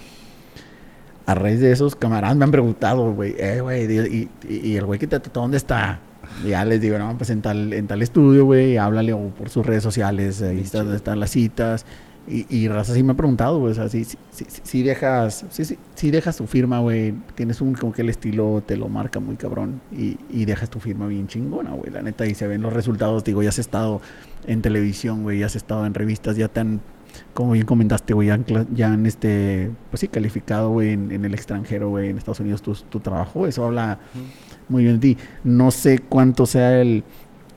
[1.25, 4.85] a raíz de esos camaradas me han preguntado, güey, eh, güey, y, y- y el
[4.85, 5.99] güey que te tatuó, ¿dónde está?
[6.43, 9.49] Y ya les digo, no, pues en tal, en tal estudio, güey, háblale o por
[9.49, 11.85] sus redes sociales, ahí está, están las citas.
[12.25, 15.45] Y, y raza sí me ha preguntado, güey, o sea, si, si, si, si dejas,
[15.49, 18.87] si, si, si dejas tu firma, güey, tienes un, como que el estilo te lo
[18.87, 22.47] marca muy cabrón y, y dejas tu firma bien chingona, güey, la neta, y se
[22.47, 23.99] ven los resultados, digo, ya has estado
[24.47, 26.79] en televisión, güey, ya has estado en revistas, ya te han,
[27.33, 31.25] como bien comentaste, güey, ya, cla- ya en este, pues sí, calificado, güey, en, en
[31.25, 33.99] el extranjero, güey, en Estados Unidos, tu, tu trabajo, eso habla
[34.69, 35.21] muy bien de ti.
[35.43, 37.03] No sé cuánto sea el,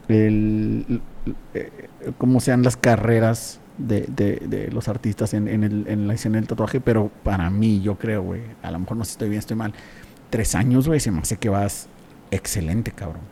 [0.08, 1.00] el,
[1.54, 1.70] eh,
[2.18, 6.36] cómo sean las carreras de, de, de los artistas en, en, el, en la escena
[6.38, 9.28] del tatuaje, pero para mí, yo creo, güey, a lo mejor no sé si estoy
[9.28, 9.74] bien, estoy mal,
[10.30, 11.88] tres años, güey, se me hace que vas
[12.30, 13.22] excelente, cabrón.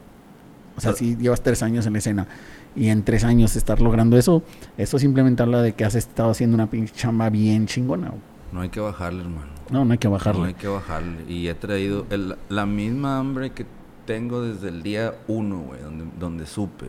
[0.76, 2.26] O sea, si llevas tres años en la escena
[2.74, 4.42] y en tres años estar logrando eso,
[4.76, 8.09] eso simplemente habla de que has estado haciendo una pinche chamba bien chingona.
[8.09, 8.20] güey.
[8.52, 9.46] No hay que bajarle, hermano.
[9.70, 10.46] No, no hay que No bajarle.
[10.48, 11.24] hay que bajarle.
[11.33, 13.66] Y he traído el- la misma hambre que
[14.04, 16.87] tengo desde el día uno, güey, donde, donde supe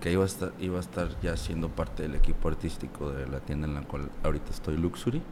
[0.00, 3.40] que iba a, estar, iba a estar ya siendo parte del equipo artístico de la
[3.40, 5.22] tienda en la cual ahorita estoy, Luxury.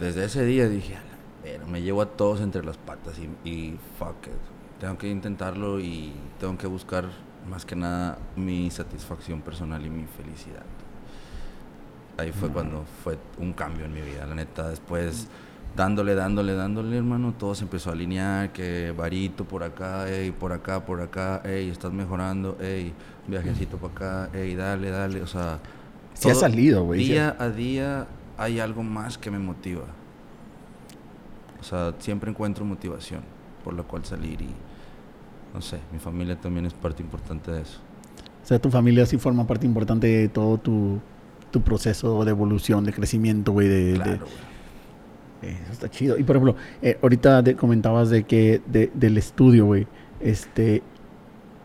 [0.00, 3.48] Desde ese día dije, "A la verga, me llevo a todos entre las patas y,
[3.48, 4.80] y fuck it.
[4.80, 7.04] Tengo que intentarlo y tengo que buscar
[7.48, 10.64] más que nada mi satisfacción personal y mi felicidad.
[12.16, 14.68] Ahí fue cuando fue un cambio en mi vida, la neta.
[14.68, 15.28] Después,
[15.76, 20.52] dándole, dándole, dándole, hermano, todo se empezó a alinear, que varito por acá, ey, por
[20.52, 22.92] acá, por acá, ey, estás mejorando, ey,
[23.26, 23.92] viajecito para
[24.26, 25.58] acá, ey, dale, dale, o sea...
[26.14, 27.04] Sí ha salido, güey.
[27.04, 28.06] Día a día
[28.38, 29.82] hay algo más que me motiva.
[31.60, 33.22] O sea, siempre encuentro motivación
[33.64, 34.50] por la cual salir y,
[35.54, 37.80] no sé, mi familia también es parte importante de eso.
[38.42, 41.00] O sea, tu familia sí forma parte importante de todo tu,
[41.50, 43.66] tu proceso de evolución, de crecimiento, güey.
[43.68, 44.53] De, de- Claro, güey.
[45.42, 46.18] Eso está chido.
[46.18, 49.86] Y por ejemplo, eh, ahorita de- comentabas de que de- del estudio, güey.
[50.20, 50.82] Este.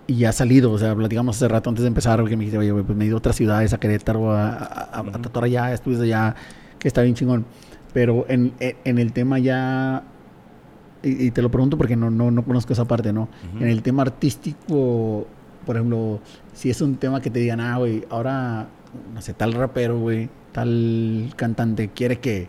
[0.07, 2.57] Y ya ha salido, o sea, platicamos hace rato antes de empezar, que me dijiste,
[2.57, 5.43] oye, güey, pues me he ido a otras ciudades, a Querétaro, a, a, a- a
[5.43, 6.35] allá, estudios allá,
[6.79, 7.45] que está bien chingón.
[7.93, 10.03] Pero en, en- en el tema ya,
[11.03, 13.29] y, y te lo pregunto porque no, no, no conozco esa parte, ¿no?
[13.53, 13.63] Ujú.
[13.63, 15.27] En el tema artístico,
[15.65, 16.19] por ejemplo,
[16.53, 18.67] si es un tema que te digan, ah, güey, ahora,
[19.13, 22.47] no sé, tal rapero, güey, tal cantante quiere que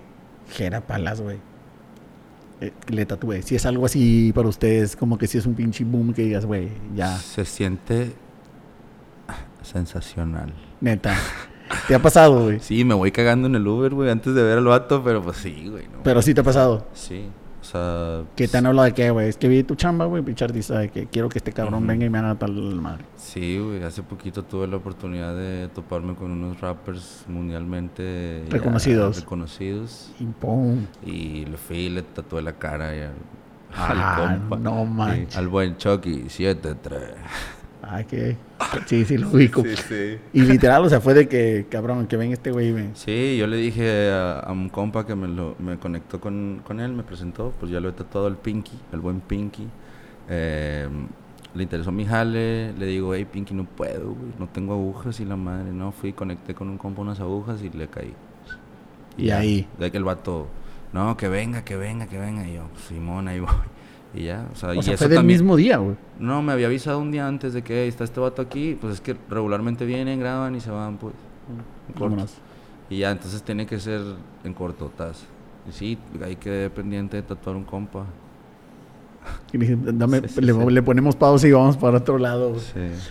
[0.50, 1.38] Jera Palas, güey,
[2.60, 3.42] eh, le tatúe.
[3.42, 6.44] Si es algo así para ustedes, como que si es un pinche boom que digas,
[6.46, 8.12] güey, ya, Se siente
[9.62, 10.52] sensacional.
[10.80, 11.14] neta.
[11.86, 12.58] ¿Te ha pasado, güey?
[12.60, 15.36] Sí, me voy cagando en el Uber, güey, antes de ver al vato, pero pues
[15.38, 15.84] sí, güey.
[15.86, 16.02] no.
[16.02, 16.86] Pero sí te ha pasado.
[16.94, 17.26] Sí,
[17.70, 18.22] sea...
[18.36, 20.78] Que te han hablado de que, güey, es que vi tu chamba, güey, pinche artista,
[20.78, 23.04] de que quiero que este cabrón venga y me haga tal madre.
[23.16, 29.20] Sí, güey, hace poquito tuve la oportunidad de toparme con unos rappers mundialmente ya Reconocidos.
[29.20, 30.86] reconocidos Y pum.
[31.04, 33.12] y le fui y le tatué la cara y al,
[33.72, 34.56] Ah, al compa.
[34.56, 35.36] no manches.
[35.36, 37.00] al buen Chucky, 7-3.
[37.82, 38.36] Ay, que.
[38.86, 39.62] Sí, sí, lo ubico.
[39.88, 40.18] sí.
[40.32, 42.90] Y literal, o sea, fue de que, cabrón, que venga este güey y me.
[42.94, 46.80] Sí, yo le dije a, a un compa que me, lo, me conectó con, con
[46.80, 49.66] él, me presentó, pues ya lo he tatuado el Pinky, el buen Pinky.
[50.28, 50.88] Eh,
[51.54, 55.24] le interesó mi jale, le digo, hey Pinky, no puedo, güey, no tengo agujas y
[55.24, 58.14] la madre, no, fui, conecté con un compa unas agujas y le caí.
[59.16, 59.66] Y ahí.
[59.78, 60.46] De que el vato,
[60.92, 63.50] no, que venga, que venga, que venga, y yo, Simón, ahí voy.
[64.14, 65.96] Y ya, o sea, O y sea, eso fue del también- mismo día, güey.
[66.18, 68.94] No, me había avisado un día antes de que "Hey, está este vato aquí, pues
[68.94, 71.14] es que regularmente vienen, graban y se van, pues.
[71.98, 72.34] Vámonos.
[72.88, 74.00] Y ya, entonces tiene que ser
[74.42, 75.24] en corto, tas.
[75.68, 78.04] Y sí, hay que pendiente de tatuar un compa.
[79.52, 80.58] Y le dije, dame, Sí, sí, le, sí.
[80.70, 82.56] le ponemos pausa y vamos para otro lado.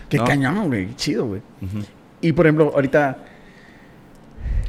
[0.10, 0.88] Qué No, cañón, güey.
[0.88, 1.42] qué Chido, güey.
[2.20, 3.20] Y por ejemplo, ahorita,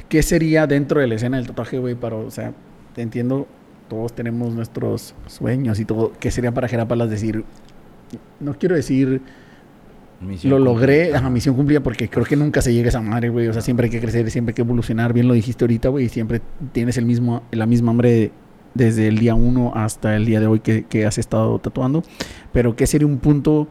[0.09, 1.95] ¿qué sería dentro de la escena del tatuaje, güey?
[1.95, 2.53] Para, o sea,
[2.95, 3.47] te entiendo,
[3.91, 6.13] todos tenemos nuestros sueños y todo.
[6.19, 7.45] ¿Qué sería para Jerapalas decir?
[8.39, 9.21] No quiero decir
[10.21, 13.31] Misión lo logré, ajá, misión cumplida, porque creo que nunca se llega a esa madre,
[13.31, 13.49] güey.
[13.49, 15.15] O sea, siempre hay que crecer, siempre hay que evolucionar.
[15.15, 16.05] Bien lo dijiste ahorita, güey.
[16.05, 18.31] y Siempre tienes el mismo, la misma hambre
[18.75, 22.03] desde el día uno hasta el día de hoy que, que has estado tatuando.
[22.53, 23.67] Pero ¿qué sería un punto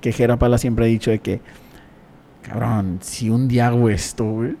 [0.00, 1.40] que Jera Pala siempre ha dicho de que,
[2.42, 4.56] cabrón, si un día hago esto, güey,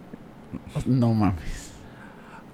[0.86, 1.61] no mames.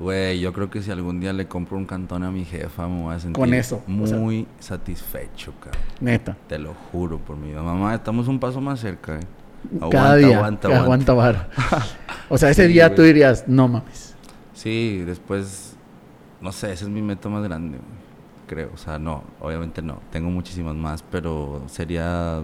[0.01, 3.03] Güey, yo creo que si algún día le compro un cantón a mi jefa, me
[3.03, 4.17] voy a sentir Con eso, o sea.
[4.17, 5.83] muy satisfecho, cabrón.
[6.01, 6.37] Neta.
[6.47, 7.63] Te lo juro por mi vida.
[7.63, 9.21] Mamá, estamos un paso más cerca, eh.
[9.91, 10.37] Cada Aguanta, día.
[10.39, 11.13] aguanta, aguanta.
[11.15, 11.49] vara.
[12.29, 14.15] o sea, ese Sí, día tú dirías, no mames.
[14.55, 15.75] Sí, después,
[16.41, 17.91] no sé, esa es mi meta más grande, güey,
[18.47, 18.71] creo.
[18.73, 20.01] O sea, no, obviamente no.
[20.13, 22.41] Tengo muchísimas más, pero sería,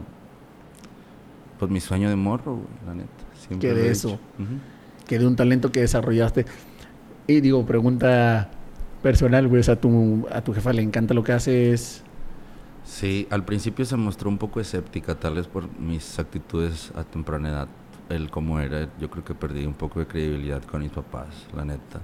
[1.60, 3.10] pues, mi sueño de morro, güey, la neta.
[3.46, 4.08] Siempre Que de eso.
[4.38, 4.58] Ujú.
[5.06, 6.46] que de un talento que desarrollaste.
[7.26, 8.50] Y digo, pregunta
[9.02, 12.04] personal, güey, o sea, tu, a tu jefa le encanta lo que haces.
[12.82, 17.48] Sí, al principio se mostró un poco escéptica, tal vez por mis actitudes a temprana
[17.48, 17.68] edad.
[18.10, 21.64] El cómo era, yo creo que perdí un poco de credibilidad con mis papás, la
[21.64, 22.00] neta.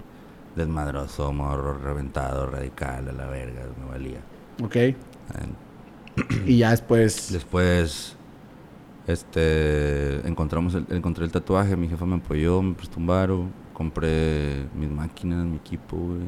[0.57, 4.21] Desmadroso, morro, reventado, radical, a la verga, me valía.
[4.63, 4.77] ¿Ok?
[4.77, 4.97] Eh,
[6.47, 7.31] Y ya después.
[7.31, 8.17] Después,
[9.07, 13.47] este, encontramos el, encontré el tatuaje, mi jefa me apoyó, me prestó un varo,
[13.81, 16.21] compré mis máquinas, mi equipo, güey.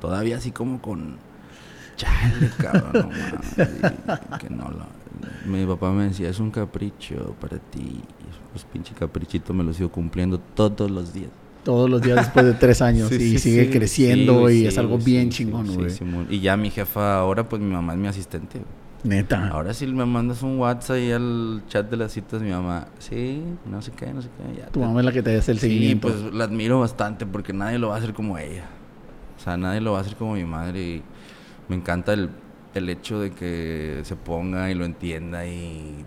[0.00, 1.18] Todavía así como con...
[1.96, 3.10] Chale, cabrón,
[4.30, 8.00] no que no lo- Mi papá me decía, es un capricho para ti.
[8.52, 11.30] Pues pinche caprichito me lo sigo cumpliendo todos los días.
[11.62, 13.70] Todos los días después de tres años Sí, y sí, sigue sí.
[13.70, 16.26] creciendo y es algo bien chingón, sí, sí, güey.
[16.28, 18.58] Y ya mi jefa ahora, pues mi mamá es mi asistente.
[18.58, 18.85] güey.
[19.04, 19.48] Neta.
[19.48, 23.42] Ahora si me mandas un WhatsApp ahí al chat de las citas, mi mamá, sí,
[23.64, 24.58] no sé qué, no sé qué.
[24.60, 26.08] Ya Tu te- mamá es la que te hace el Sí, seguimiento.
[26.08, 28.64] pues la admiro bastante porque nadie lo va a hacer como ella.
[29.38, 31.02] O sea, nadie lo va a hacer como mi madre y
[31.68, 32.30] me encanta el,
[32.74, 36.04] el hecho de que se ponga y lo entienda y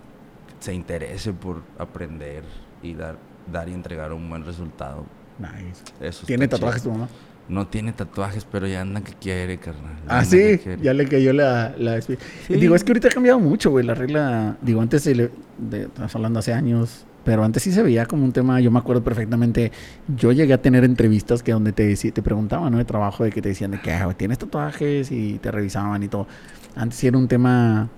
[0.58, 2.42] se interese por aprender
[2.82, 3.16] y dar,
[3.50, 5.06] dar y entregar un buen resultado.
[5.38, 5.82] Nice.
[6.00, 6.92] Eso ¿Tiene tatuajes chido.
[6.92, 7.10] tu mamá?
[7.50, 9.96] No tiene tatuajes, pero ya anda que quiere, carnal.
[10.06, 11.74] Ya Ah, sí, ya le cayó la...
[11.76, 12.16] la Sí.
[12.48, 14.56] Digo, es que ahorita ha cambiado mucho, güey, la regla...
[14.62, 18.24] Digo, antes, se le, de, estás hablando hace años, pero antes sí se veía como
[18.24, 19.72] un tema, yo me acuerdo perfectamente,
[20.16, 22.78] yo llegué a tener entrevistas que donde te, te preguntaban, ¿no?
[22.78, 25.10] De trabajo, de que te decían de que, ah, ¿tienes tatuajes?
[25.10, 26.28] Y te revisaban y todo.
[26.76, 27.88] Antes sí era un tema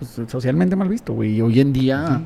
[0.00, 2.24] pues, socialmente mal visto, güey, y hoy en día...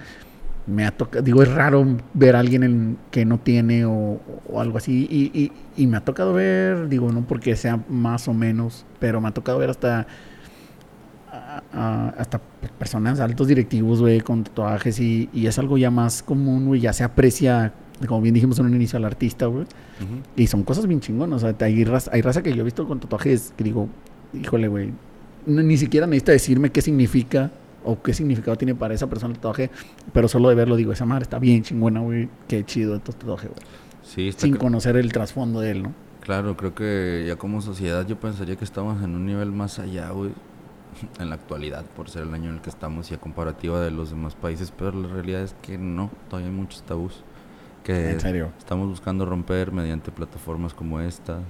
[0.67, 4.61] Me ha tocado, digo, es raro ver a alguien en- que no tiene o, o
[4.61, 5.09] algo así.
[5.11, 9.21] Y, y- y me ha tocado ver, digo, no porque sea más o menos, pero
[9.21, 10.07] me ha tocado ver hasta
[11.31, 12.41] a- a- hasta
[12.79, 16.93] personas, altos directivos, güey, con tatuajes y, y es algo ya más común, güey, ya
[16.93, 17.73] se aprecia,
[18.07, 19.63] como bien dijimos en un inicio, al artista, güey.
[19.65, 20.21] Ujú.
[20.37, 22.87] Y son cosas bien chingonas, o sea, hay raza, hay raza que yo he visto
[22.87, 23.89] con tatuajes que digo,
[24.35, 24.93] híjole, güey,
[25.47, 27.51] no- ni siquiera necesita decirme qué significa
[27.85, 29.71] o qué significado tiene para esa persona el tatuaje,
[30.13, 33.51] pero solo de verlo digo, esa madre está bien chingona, güey, qué chido estos tatuajes,
[33.51, 33.63] güey.
[34.03, 35.95] Sí, está Sin conocer el trasfondo de él, ¿no?
[36.21, 40.11] Claro, creo que ya como sociedad yo pensaría que estamos en un nivel más allá,
[40.11, 40.31] güey,
[41.19, 43.91] en la actualidad, por ser el año en el que estamos y a comparativa de
[43.91, 47.23] los demás países, pero la realidad es que no, todavía hay muchos tabús
[47.85, 48.53] que En serio.
[48.59, 51.41] estamos buscando romper mediante plataformas como esta,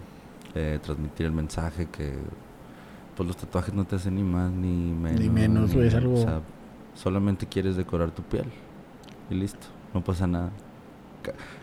[0.55, 2.15] eh, transmitir el mensaje que
[3.17, 5.21] pues los tatuajes no te hacen ni más ni menos.
[5.33, 6.41] menos, güey, es algo- O sea,
[6.95, 8.45] solamente quieres decorar tu piel
[9.31, 10.51] y listo, no pasa nada.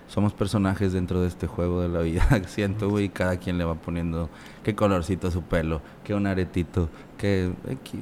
[0.08, 3.64] Somos personajes dentro de este juego de la vida, siento, güey, y cada quien le
[3.66, 4.30] va poniendo
[4.64, 8.02] qué colorcito a su pelo, qué un aretito, qué X.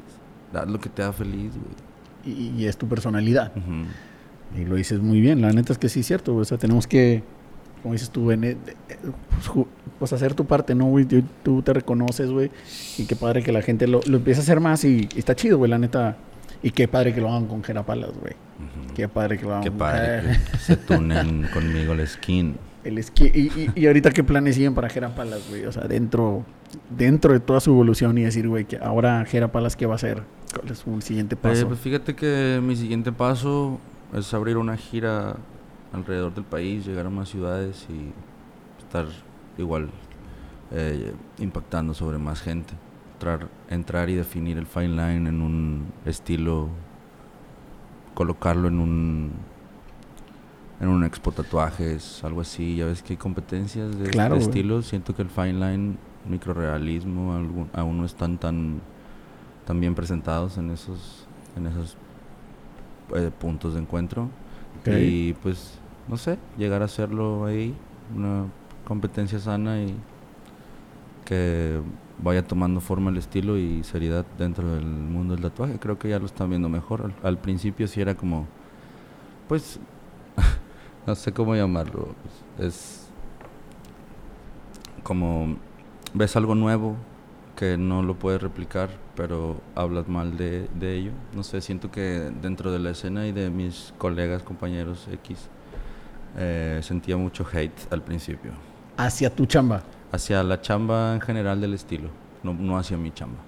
[0.53, 2.35] Haz lo que te haga feliz, güey.
[2.37, 3.51] Y, y es tu personalidad.
[3.57, 4.59] Ujú.
[4.61, 6.43] Y lo dices muy bien, la neta es que sí es cierto, güey.
[6.43, 7.23] O sea, tenemos que,
[7.81, 8.57] como dices tú, en, eh,
[8.89, 8.97] eh,
[9.29, 9.67] pues,
[9.99, 11.05] pues hacer tu parte, ¿no, güey?
[11.05, 12.51] Tú, tú te reconoces, güey.
[12.97, 15.35] Y qué padre que la gente lo, lo empiece a hacer más y, y está
[15.35, 16.17] chido, güey, la neta.
[16.63, 18.33] Y qué padre que lo hagan con Gerapalas, güey.
[18.95, 22.55] Qué padre que lo hagan Qué padre que se tunen conmigo la skin.
[22.83, 25.65] El esqui- y, y, y ahorita qué planes siguen para Gerapalas, güey.
[25.65, 26.43] O sea, dentro,
[26.89, 30.23] dentro de toda su evolución y decir, güey, que ahora Gerapalas, ¿qué va a hacer?
[30.57, 31.67] ¿Cuál es su siguiente Eh, paso?
[31.67, 33.79] pues fíjate que mi siguiente paso
[34.15, 35.35] es abrir una gira
[35.97, 38.11] alrededor del país, llegar a más ciudades y
[38.83, 39.05] estar
[39.57, 39.89] igual
[40.71, 42.73] eh, impactando sobre más gente.
[43.13, 46.69] Entrar, entrar y definir el fine line en un estilo,
[48.13, 49.31] colocarlo en un
[50.79, 52.75] en un expo tatuajes, algo así.
[52.75, 54.49] Ya ves que hay competencias de, Claro, de güey.
[54.49, 54.81] estilo.
[54.83, 55.95] Siento que el fine line,
[56.29, 58.79] microrealismo, algún- aún no están tan,
[59.65, 61.97] tan bien presentados en esos, en esos
[63.15, 64.29] eh, puntos de encuentro.
[64.85, 65.76] Y pues,
[66.07, 67.75] no sé, llegar a hacerlo ahí,
[68.15, 68.45] una
[68.85, 69.95] competencia sana y
[71.25, 71.81] que
[72.23, 75.77] vaya tomando forma el estilo y seriedad dentro del mundo del tatuaje.
[75.79, 77.11] Creo que ya lo están viendo mejor.
[77.23, 78.47] Al, principio sí era como,
[79.47, 79.79] pues,
[81.05, 82.15] no sé cómo llamarlo.
[82.57, 83.09] Es
[85.03, 85.57] como,
[86.13, 86.95] ves algo nuevo
[87.55, 91.11] que no lo puedes replicar, pero hablas mal de, de ello.
[91.35, 95.49] No sé, siento que dentro de la escena y de mis colegas, compañeros X,
[96.35, 98.51] eh, sentía mucho hate al principio.
[98.97, 99.83] Hacia tu chamba.
[100.11, 102.09] Hacia la chamba en general del estilo,
[102.43, 103.39] no, no hacia mi chamba.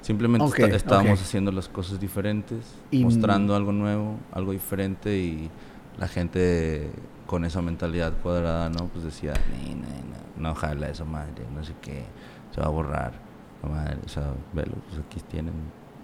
[0.00, 1.24] Simplemente Ok, esta- estábamos ok.
[1.24, 2.58] haciendo las cosas diferentes,
[2.90, 5.50] Y- mostrando algo nuevo, algo diferente y
[5.98, 6.90] la gente
[7.26, 8.86] con esa mentalidad cuadrada, ¿no?
[8.86, 12.04] Pues decía, "Ni, ni, no, no jala esa madre, no sé qué,
[12.54, 13.12] se va a borrar.
[13.62, 15.52] La madre, o sea, velo, pues aquí tienen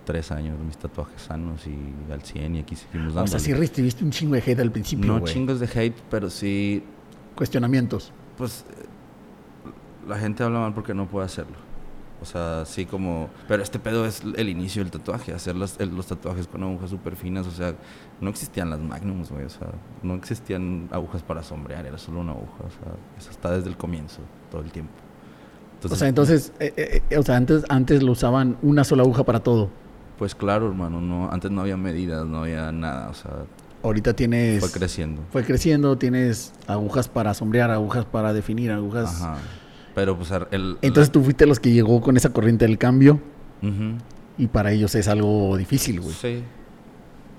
[0.07, 1.77] tres años mis tatuajes sanos y
[2.11, 3.24] al 100 y aquí seguimos dando.
[3.24, 6.30] O sea, sí recibiste un chingo de hate al principio, no chingos de hate, pero
[6.30, 6.83] sí
[7.35, 8.12] Cuestionamientos.
[8.39, 8.85] pues eh,
[10.09, 11.57] la gente habla mal porque no puede hacerlo.
[12.22, 13.28] O sea, así como...
[13.47, 16.89] Pero este pedo es el inicio del tatuaje, hacer las- el- los tatuajes con agujas
[16.89, 17.47] súper finas.
[17.47, 17.74] O sea,
[18.22, 19.45] no existían las magnums, güey.
[19.45, 19.68] O sea,
[20.03, 22.64] no existían agujas para sombrear, era solo una aguja.
[22.66, 24.20] O sea, eso está desde el comienzo,
[24.51, 24.93] todo el tiempo.
[25.85, 29.41] o sea, entonces, eh, eh, o sea, antes, antes lo usaban una sola aguja para
[29.41, 29.68] todo.
[30.19, 33.11] Pues claro, hermano, no, antes no había medidas, no había nada.
[33.11, 33.33] O sea,
[33.83, 34.61] Ahorita tienes...
[34.61, 35.23] Fue creciendo.
[35.31, 39.23] Fue creciendo, tienes agujas para sombrear, agujas para definir, agujas...
[39.23, 39.39] Ajá.
[39.95, 40.77] Pero pues el...
[40.83, 43.21] Entonces tú fuiste los que llegó con esa corriente del cambio
[43.62, 43.97] Ujú.
[44.37, 46.12] y para ellos es algo difícil, güey.
[46.12, 46.43] Sí.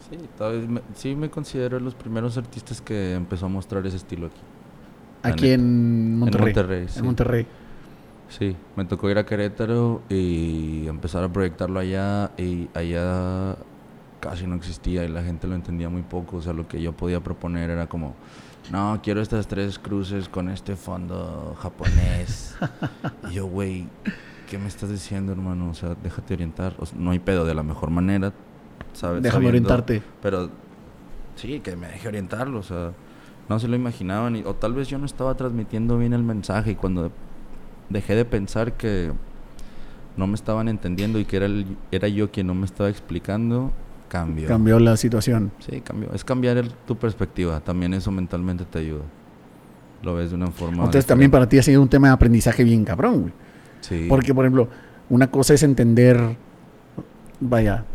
[0.09, 3.97] Sí, tal vez me, sí me considero los primeros artistas que empezó a mostrar ese
[3.97, 4.41] estilo aquí.
[5.21, 6.53] Aquí en Monterrey.
[6.53, 6.99] Monterrey, sí.
[6.99, 7.45] En Monterrey.
[8.29, 13.55] Sí, me tocó ir a Querétaro y empezar a proyectarlo allá y allá
[14.19, 16.37] casi no existía y la gente lo entendía muy poco.
[16.37, 18.15] O sea, lo que yo podía proponer era como,
[18.71, 22.57] no, quiero estas tres cruces con este fondo japonés.
[23.29, 23.87] y yo, güey,
[24.49, 25.69] ¿qué me estás diciendo, hermano?
[25.69, 26.73] O sea, déjate orientar.
[26.79, 28.33] O sea, no hay pedo de la mejor manera,
[28.91, 29.23] ¿sabes?
[29.23, 30.01] Déjame Sabiendo- orientarte.
[30.21, 30.49] Pero
[31.35, 32.91] sí, que me deje orientarlo, o sea,
[33.47, 34.35] no se lo imaginaban.
[34.35, 37.09] y- o tal vez yo no estaba transmitiendo bien el mensaje y cuando
[37.89, 39.11] dejé de pensar que
[40.17, 43.71] no me estaban entendiendo y que era, el- era yo quien no me estaba explicando,
[44.09, 44.47] cambió.
[44.47, 45.51] Cambió la situación.
[45.59, 46.11] Sí, cambió.
[46.13, 47.59] Es cambiar el- tu perspectiva.
[47.59, 49.03] También eso mentalmente te ayuda.
[50.03, 50.77] Lo ves de una forma.
[50.77, 53.33] Entonces también para ti ha sido un tema de aprendizaje bien cabrón, güey.
[53.81, 54.05] Sí.
[54.09, 54.67] Porque, por ejemplo,
[55.09, 56.35] una cosa es entender,
[57.39, 57.85] vaya,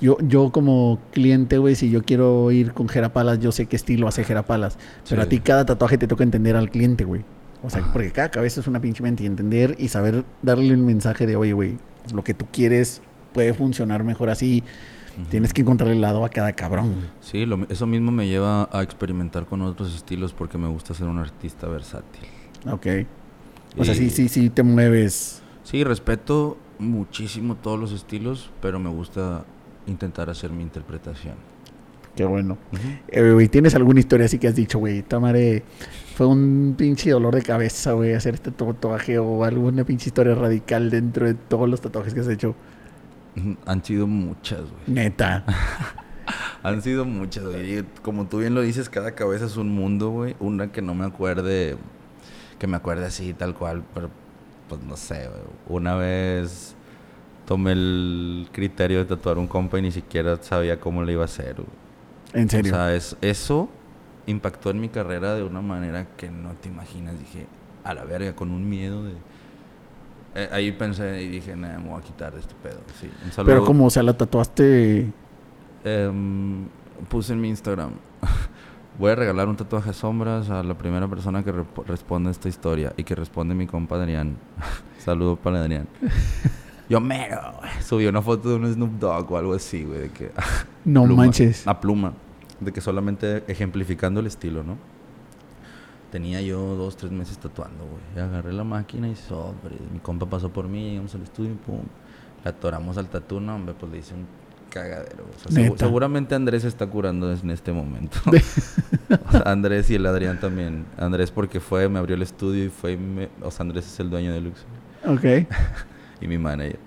[0.00, 4.08] yo, yo como cliente, güey, si yo quiero ir con Jerapalas, yo sé qué estilo
[4.08, 4.78] hace Jerapalas.
[5.08, 5.26] Pero Sí.
[5.26, 7.24] a ti cada tatuaje te toca entender al cliente, güey.
[7.62, 7.92] O sea, Ajá.
[7.92, 11.36] porque cada cabeza es una pinche mente y entender y saber darle un mensaje de,
[11.36, 11.78] oye, güey,
[12.14, 13.02] lo que tú quieres
[13.32, 14.62] puede funcionar mejor así.
[15.30, 17.08] Tienes que encontrar el lado a cada cabrón.
[17.22, 21.06] Sí, lo eso mismo me lleva a experimentar con otros estilos porque me gusta ser
[21.06, 22.22] un artista versátil.
[22.70, 22.86] Ok.
[23.78, 25.42] O sea, sí, sí, sí te mueves.
[25.64, 29.44] Sí, respeto muchísimo todos los estilos, pero me gusta
[29.86, 31.34] intentar hacer mi interpretación.
[32.14, 32.58] Qué bueno.
[33.08, 35.62] Eh, güey, ¿tienes alguna historia así que has dicho, güey, esta madre
[36.16, 40.88] fue un pinche dolor de cabeza, güey, hacer este tatuaje o alguna pinche historia radical
[40.88, 42.54] dentro de todos los tatuajes que has hecho?
[43.66, 44.72] Han sido muchas, güey.
[44.86, 45.44] Neta.
[46.62, 47.84] Han sido muchas, güey.
[48.02, 50.34] Como tú bien lo dices, cada cabeza es un mundo, güey.
[50.40, 51.76] Una que no me acuerde,
[52.58, 54.08] que me acuerde así, tal cual, pero
[54.70, 55.42] pues no sé, güey.
[55.68, 56.74] Una vez
[57.44, 61.26] tomé el criterio de tatuar un compa y ni siquiera sabía cómo le iba a
[61.26, 61.68] hacer, güey.
[62.32, 62.72] En serio.
[62.72, 63.68] O sea, es- eso
[64.26, 67.18] impactó en mi carrera de una manera que no te imaginas.
[67.18, 67.46] Dije,
[67.84, 69.12] a la verga, con un miedo de...
[70.34, 72.80] Eh, ahí pensé y dije, nah, me voy a quitar de este pedo.
[73.00, 73.52] Sí, un saludo.
[73.52, 75.10] Pero como, o sea, la tatuaste...
[75.84, 76.66] Em,
[77.08, 77.92] puse en mi Instagram.
[78.98, 81.52] Voy a regalar un tatuaje de sombras a la primera persona que
[81.86, 84.36] responda esta historia y que responde mi compa Adrián.
[84.98, 85.86] Saludo para Adrián.
[86.88, 87.40] Yo mero.
[87.84, 90.00] Subí una foto de un Snoop Dogg o algo así, güey.
[90.00, 90.30] De que,
[90.84, 91.66] No pluma, manches.
[91.66, 92.14] A pluma.
[92.60, 94.76] De que solamente ejemplificando el estilo, ¿no?
[96.10, 98.24] Tenía yo dos, tres meses tatuando, güey.
[98.24, 99.76] Agarré la máquina y sobre.
[99.92, 101.80] Mi compa pasó por mí, llegamos al estudio y pum.
[102.44, 104.26] Le atoramos al tatu, no, hombre, pues le hice un
[104.70, 105.24] cagadero.
[105.46, 108.18] O sea, seguramente Andrés está curando en este momento.
[109.28, 110.84] O sea, Andrés y el Adrián también.
[110.98, 114.00] Andrés porque fue, me abrió el estudio y fue, y me- o sea, Andrés es
[114.00, 114.66] el dueño de Luxury
[115.06, 115.48] Ok.
[116.20, 116.78] y mi manager.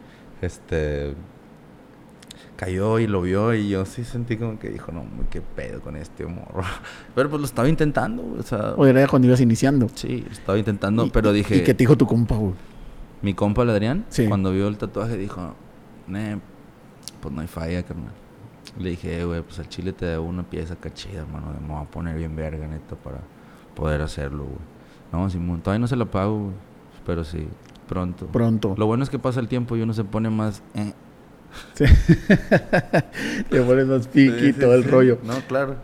[0.41, 1.13] Este
[2.59, 5.95] cayó y lo vio y yo sí sentí como que dijo, no, qué pedo con
[5.95, 6.61] este morro.
[7.15, 9.87] Pero pues lo estaba intentando, o sea, O era cuando ibas iniciando.
[9.95, 12.53] sí, estaba intentando, Y- pero dije, ¿Y qué te dijo tu compa, güey?
[13.21, 14.27] mi compa el Adrián, Sí.
[14.27, 15.55] cuando vio el tatuaje dijo,
[16.07, 16.39] "Ne,
[17.21, 18.11] pues no hay falla, carnal.
[18.77, 21.81] Le dije, "Eh, güey, pues al chile te debo una pieza cachida, hermano, me voy
[21.81, 23.19] a poner bien verga, neta, para
[23.75, 24.57] poder hacerlo, güey.
[25.11, 26.53] No, Simón, todavía no se la pago, güey,
[27.05, 27.47] pero sí,
[27.87, 28.27] pronto.
[28.27, 28.75] Pronto.
[28.77, 30.61] Lo bueno es que pasa el tiempo y uno se pone más...
[30.75, 30.93] eh,
[31.73, 31.85] Sí.
[33.49, 35.19] Te pones más piqui sí, todo el rollo.
[35.23, 35.75] No, claro.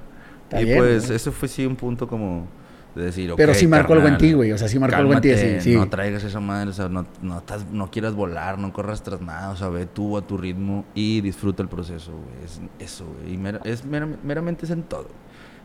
[0.43, 1.15] Está y bien, pues ¿no?
[1.15, 2.47] ese fue sí un punto como
[2.95, 4.51] de decir, Pero ok, sí marcó algo en ti, güey.
[4.53, 5.31] O sea, sí marcó algo en ti.
[5.59, 5.75] Sí.
[5.75, 9.21] No traigas esa madre, o sea, no, no, estás- no quieras volar, no corras tras
[9.21, 12.45] nada, o sea, ve tú a tu ritmo y disfruta el proceso, güey.
[12.45, 13.33] Es eso, güey.
[13.33, 15.07] Y mera- es mera- meramente es en todo.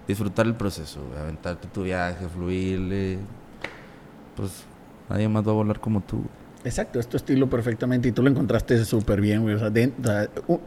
[0.08, 1.20] Disfrutar el proceso, güey.
[1.20, 3.18] Aventarte tu viaje, fluirle.
[4.34, 4.64] Pues
[5.08, 6.24] nadie más va a volar como tú.
[6.64, 9.54] Exacto, es tu estilo perfectamente y tú lo encontraste súper bien, güey.
[9.54, 9.70] O sea,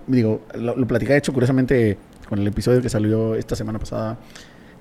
[0.07, 4.17] digo, lo, lo de hecho, curiosamente, con el episodio que salió esta semana pasada,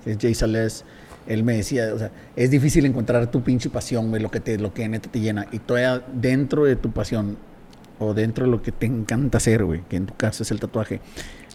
[0.05, 0.85] que es Jay Sales.
[1.27, 4.59] Él me decía, o sea, es difícil encontrar tu pinche pasión, güey, lo que, te,
[4.59, 5.47] lo que neta te llena.
[5.53, 7.37] Y todavía dentro de tu pasión
[7.99, 10.59] o dentro de lo que te encanta hacer, güey, que en tu caso es el
[10.59, 11.01] tatuaje,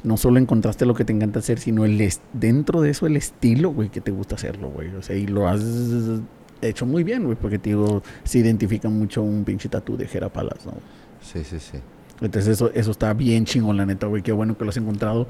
[0.04, 2.02] no solo encontraste lo que te encanta hacer, sino el
[2.32, 4.96] dentro de eso el estilo, güey, que te gusta hacerlo, güey.
[4.96, 5.62] O sea, y lo has
[6.62, 10.30] hecho muy bien, güey, porque te digo, se identifica mucho un pinche tatu de Jera
[10.30, 10.74] Palas, ¿no?
[11.22, 11.78] Sí, sí, sí.
[12.22, 14.22] Entonces eso, eso está bien chingón, la neta, güey.
[14.24, 15.28] Qué bueno que lo has encontrado.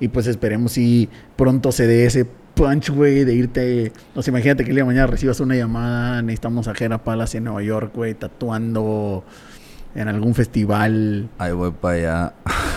[0.00, 3.92] Y pues esperemos si pronto se dé ese punch, güey, de irte...
[4.14, 7.34] O sea, imagínate que el día de mañana recibas una llamada, necesitamos a Jera Palas
[7.34, 9.24] en Nueva York, güey, tatuando
[9.94, 11.28] en algún festival.
[11.38, 12.34] Ahí voy para allá.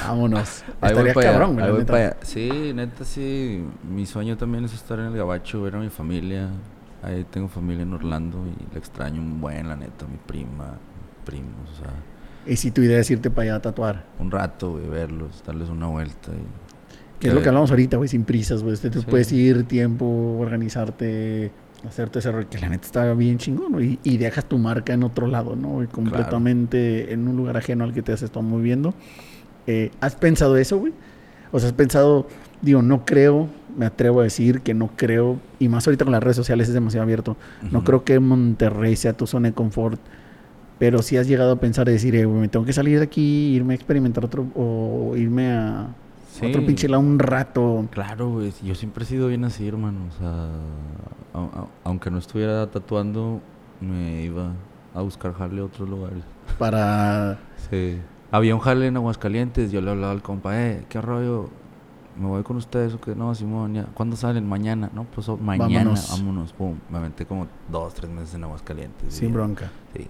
[0.07, 0.63] Vámonos.
[0.81, 1.93] Ahí voy para allá, cabrón, güey, ahí voy neta.
[1.93, 2.17] para allá.
[2.23, 3.63] Sí, neta, sí.
[3.89, 6.49] Mi sueño también es estar en el Gabacho, ver a mi familia.
[7.03, 10.77] Ahí tengo familia en Orlando y le extraño un buen, la neta, mi prima,
[11.25, 11.93] primos, o sea,
[12.45, 14.05] Y si tu idea es irte para allá a tatuar.
[14.19, 16.31] un rato, güey, verlos, darles una vuelta.
[16.31, 17.19] Y...
[17.19, 18.75] Que es lo Que- hablamos ahorita, güey, sin prisas, güey.
[18.77, 19.05] Tú Sí.
[19.09, 21.51] puedes ir, tiempo, organizarte,
[21.87, 23.99] hacerte ese rol, que la neta está bien chingón, güey.
[24.03, 25.69] Y dejas tu marca en otro lado, ¿no?
[25.69, 25.87] güey?
[25.87, 28.93] completamente en un lugar ajeno al que te has estado moviendo.
[29.67, 30.93] Eh, ¿Has pensado eso, güey?
[31.51, 32.27] O sea, has pensado,
[32.63, 33.47] digo, no creo,
[33.77, 36.73] me atrevo a decir que no creo, y más ahorita con las redes sociales es
[36.73, 37.37] demasiado abierto.
[37.71, 39.99] No creo que Monterrey sea tu zona de confort.
[40.79, 43.53] Pero si has llegado a pensar de decir, eh, me tengo que salir de aquí,
[43.55, 45.87] irme a experimentar otro, o irme a
[46.31, 46.47] Sí.
[46.47, 47.87] otro pinche lado un rato.
[47.91, 48.51] Claro, güey.
[48.63, 49.99] Yo siempre he sido bien así, hermano.
[50.09, 50.29] O sea,
[51.33, 53.39] a- a- aunque no estuviera tatuando,
[53.81, 54.51] me iba
[54.95, 56.23] a buscar jale a otros lugares.
[56.57, 57.37] para
[57.69, 57.97] Sí.
[58.31, 61.49] Había un jale en Aguascalientes, yo le hablaba al compa, eh, ¿qué rollo?
[62.17, 63.15] ¿Me voy con ustedes o qué?
[63.15, 63.85] No, Simón, ya.
[63.93, 64.47] ¿Cuándo salen?
[64.47, 64.89] Mañana.
[64.93, 66.09] No, pues oh, mañana, Vámonos.
[66.11, 66.53] vámonos.
[66.53, 66.77] Pum.
[66.89, 69.13] Me aventé como dos, tres meses en Aguascalientes.
[69.13, 69.71] sin y- bronca.
[69.95, 70.07] Sí.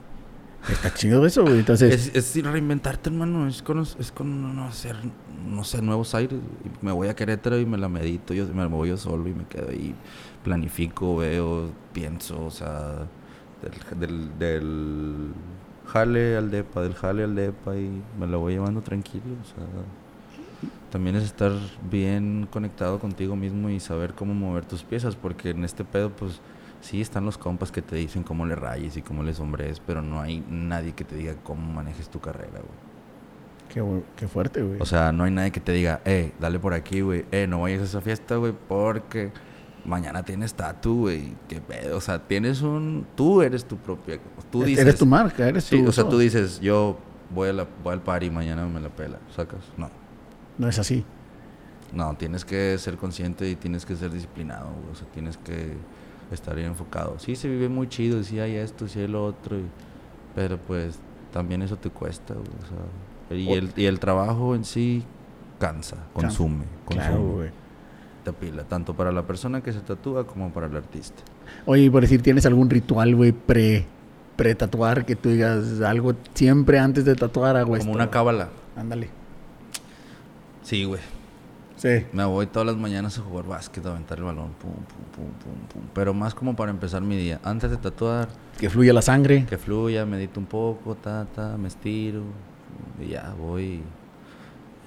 [0.70, 1.60] Está chido eso, güey.
[1.60, 3.48] Entonces, Es, es reinventarte, hermano.
[3.48, 4.96] Es con, es con no, hacer,
[5.46, 6.40] no sé, nuevos aires.
[6.82, 8.34] Me voy a Querétaro y me la medito.
[8.34, 9.94] Yo me voy yo solo y me quedo ahí.
[10.44, 13.08] Planifico, veo, pienso, o sea,
[13.62, 15.34] del, del, del
[15.86, 19.24] jale al depa, del jale al depa y me la voy llevando tranquilo.
[19.42, 19.66] O sea,
[20.94, 21.52] también es estar
[21.90, 26.40] bien conectado contigo mismo y saber cómo mover tus piezas, porque en este pedo, pues
[26.82, 30.04] sí están los compas que te dicen cómo le rayes y cómo le sombrees, pero
[30.04, 34.04] no hay nadie que te diga cómo manejes tu carrera, güey.
[34.04, 34.80] qué, qué fuerte, güey.
[34.80, 37.62] O sea, no hay nadie que te diga, eh, dale por aquí, güey, eh, no
[37.62, 39.32] vayas a esa fiesta, güey, porque
[39.86, 44.20] mañana tienes tatu, güey, qué pedo, o sea, tienes un, tú eres tu propia,
[44.52, 45.90] tú eres dices, tu marca, eres sí, tu.
[45.90, 47.00] o sea, tú dices, yo
[47.34, 50.03] voy, a la, voy al party, mañana me la pela, sacas, no.
[50.58, 51.04] No es así.
[51.94, 54.92] No, tienes que ser consciente y tienes que ser disciplinado, güey.
[54.94, 55.74] O sea, tienes que
[56.32, 57.20] estar bien enfocado.
[57.20, 59.66] Sí, se vive muy chido, sí hay esto, sí hay lo otro, y-
[60.36, 60.98] pero pues
[61.32, 62.48] también eso te cuesta, güey.
[62.48, 65.04] O sea, y, el, y el trabajo en sí
[65.60, 67.06] cansa, consume, consume.
[67.08, 67.50] Claro, güey.
[68.24, 71.22] Te pila, tanto para la persona que se tatúa como para el artista.
[71.66, 73.86] Oye, y por decir, ¿tienes algún ritual, güey, pre,
[74.38, 77.78] pre tatuar que tú digas algo siempre antes de tatuar esto?
[77.80, 78.50] Como una cábala.
[78.78, 79.10] Ándale.
[80.64, 81.02] Sí, güey.
[81.76, 82.06] Sí.
[82.14, 85.26] Me voy todas las mañanas a jugar básquet, a aventar el balón, pum, pum, pum,
[85.44, 85.82] pum, pum.
[85.94, 87.40] Pero más como para empezar mi día.
[87.44, 89.46] Antes de tatuar, Que fluya la sangre.
[89.46, 92.22] que fluya, medito un poco, ta, ta, me estiro
[93.02, 93.82] y ya voy.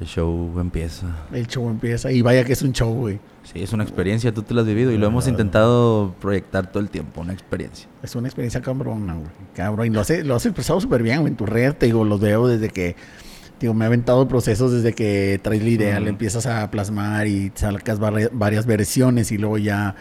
[0.00, 1.06] El show empieza.
[1.32, 2.12] El show empieza.
[2.12, 3.18] Y vaya que es un show, güey.
[3.42, 6.82] Sí, es una experiencia, tú te lo has vivido y lo hemos intentado proyectar todo
[6.82, 7.88] el tiempo, una experiencia.
[8.02, 9.28] Es una experiencia cabrona, güey.
[9.54, 9.86] Cabrón.
[9.86, 11.30] Y lo has, lo has expresado súper bien, güey.
[11.30, 12.94] En tu red, te digo, los veo desde que.
[13.60, 17.50] Digo, me ha aventado procesos desde que traes la idea, le empiezas a plasmar y
[17.54, 19.94] sacas vari- varias versiones y luego ya.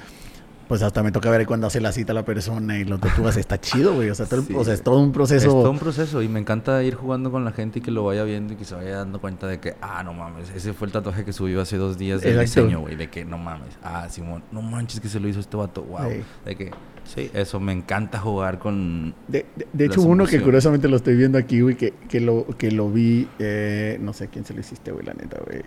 [0.68, 3.38] Pues hasta me toca ver cuando hace la cita la persona y lo tatúas.
[3.38, 4.10] Está chido, güey.
[4.10, 4.54] O sea, Sí.
[4.56, 5.46] o sea, es todo un proceso.
[5.48, 8.04] Es todo un proceso y me encanta ir jugando con la gente y que lo
[8.04, 10.88] vaya viendo y que se vaya dando cuenta de que, ah, no mames, ese fue
[10.88, 12.62] el tatuaje que subió hace dos días del Exacto.
[12.64, 12.96] diseño, güey.
[12.96, 16.10] De que, no mames, ah, Simón, no manches que se lo hizo este vato, wow.
[16.10, 16.18] Sí.
[16.46, 16.72] De que,
[17.04, 19.14] sí, eso, me encanta jugar con...
[19.28, 22.48] De, de- de hecho, uno que curiosamente lo estoy viendo aquí, güey, que, que, lo,
[22.58, 25.62] que lo vi, eh, no sé a quién se lo hiciste, güey, la neta, güey.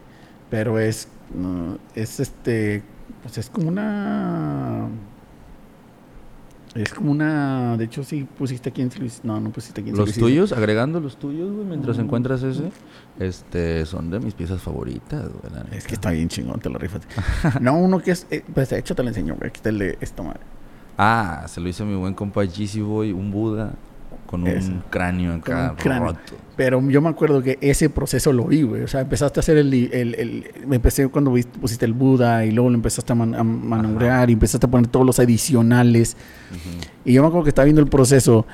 [0.50, 2.82] Pero es, no, es este,
[3.22, 4.88] pues es como una...
[6.74, 7.76] Es como una...
[7.76, 9.26] De hecho, sí pusiste a se lo hiciste.
[9.26, 12.02] No, no pusiste a se lo Los tuyos, agregando los tuyos, güey, mientras Mm.
[12.02, 12.70] encuentras ese,
[13.18, 15.52] este, son de mis piezas favoritas, güey.
[15.52, 17.02] la Es que está bien chingón, te lo rifas.
[17.60, 18.26] no, uno que es...
[18.30, 19.48] eh, pues de hecho te lo enseño, güey.
[19.48, 20.40] Aquí está el de esta madre.
[20.98, 23.74] Ah, se lo hizo mi buen compa Jeezy Boy, un Buda
[24.28, 24.72] con un Eso.
[24.90, 26.04] cráneo acá un cráneo.
[26.08, 26.20] roto.
[26.54, 28.82] Pero yo me acuerdo que ese proceso lo vi, güey.
[28.82, 29.72] O sea, empezaste a hacer el...
[29.72, 34.24] el, el- me empecé cuando pusiste el Buda y luego lo empezaste a, man- a
[34.28, 36.16] y empezaste a poner todos los adicionales.
[37.04, 38.44] Y yo me acuerdo que estaba viendo el proceso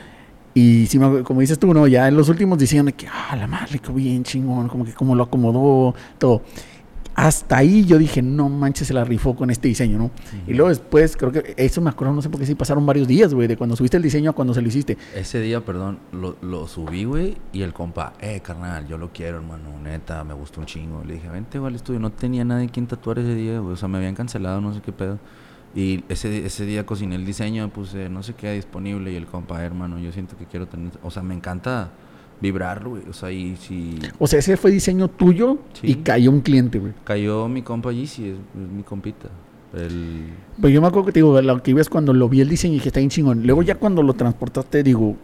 [0.55, 1.89] y sí me como dices tú, ¿no?
[1.89, 5.17] Ya en los últimos diciendo que, ah, la madre, qué bien chingón, como que cómo
[5.17, 6.43] lo acomodó, todo.
[7.15, 10.11] Hasta ahí yo dije, no manches, se la rifó con este diseño, ¿no?
[10.47, 13.07] Y luego después, creo que eso me acuerdo, no sé por qué sí pasaron varios
[13.07, 14.99] días, güey, de cuando subiste el diseño a cuando se lo hiciste.
[15.15, 19.37] Ese día, perdón, lo, lo subí, güey, y el compa, eh, carnal, yo lo quiero,
[19.37, 21.05] hermano, neta, me gustó un chingo.
[21.05, 22.01] Le dije, vente, güey, al estudio.
[22.01, 24.81] No tenía nadie quien tatuar ese día, güey, o sea, me habían cancelado, no sé
[24.81, 25.19] qué pedo.
[25.75, 29.63] Y ese, ese día cociné el diseño, puse, no sé qué disponible, y el compa,
[29.63, 31.91] hermano, yo siento que quiero tener, o sea, me encanta
[32.41, 35.93] vibrarlo, güey, o sea, y si O sea, ese fue diseño tuyo Sí.
[35.93, 36.93] y cayó un cliente, güey.
[37.05, 39.29] cayó mi compa Yeezy, es, es mi compita.
[39.73, 40.27] El...
[40.61, 42.77] Pues yo me acuerdo que te digo, lo que ibas cuando lo vi el diseño
[42.77, 43.45] y que está bien chingón.
[43.45, 45.17] Luego ya cuando lo transportaste, digo,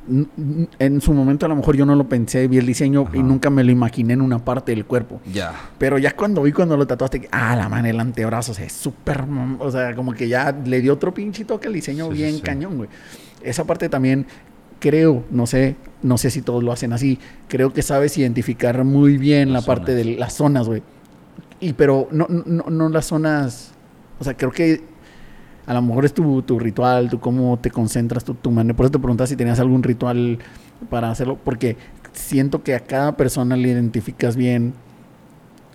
[0.80, 3.48] en su momento a lo mejor yo no lo pensé, vi el diseño y nunca
[3.48, 5.20] me lo imaginé en una parte del cuerpo.
[5.32, 5.52] Ya.
[5.78, 8.66] Pero ya cuando vi cuando lo tatuaste, que, ah, la mano, el antebrazo, o sea,
[8.66, 9.24] es súper,
[9.60, 12.40] o sea, como que ya le dio otro pinche toque al diseño sí, bien sí.
[12.40, 12.88] cañón, güey.
[13.42, 14.26] Esa parte también
[14.80, 19.18] creo, no sé, no sé si todos lo hacen así, creo que sabes identificar muy
[19.18, 20.82] bien Las la parte de las zonas, güey.
[21.60, 23.72] Y pero no, no, no las zonas,
[24.18, 24.82] o sea, creo que
[25.66, 28.74] a lo mejor es tu, tu ritual, tú cómo te concentras, tu, tu manera.
[28.74, 30.38] Por eso te preguntaba si tenías algún ritual
[30.88, 31.76] para hacerlo, porque
[32.12, 34.72] siento que a cada persona le identificas bien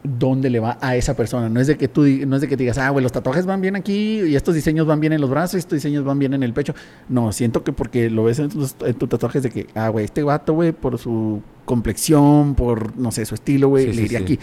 [0.08, 1.50] dónde le va a esa persona.
[1.50, 3.46] No es de que tú no es de que te digas, ah, güey, los tatuajes
[3.46, 6.20] van bien aquí y estos diseños van bien en los brazos y estos diseños van
[6.20, 6.74] bien en el pecho.
[7.10, 10.06] No, siento que porque lo ves en tus, en tus tatuajes de que, ah, güey,
[10.06, 14.04] este vato, güey, por su complexión, por, no sé, su estilo, güey, Sí, le sí,
[14.06, 14.24] iría sí.
[14.24, 14.40] aquí.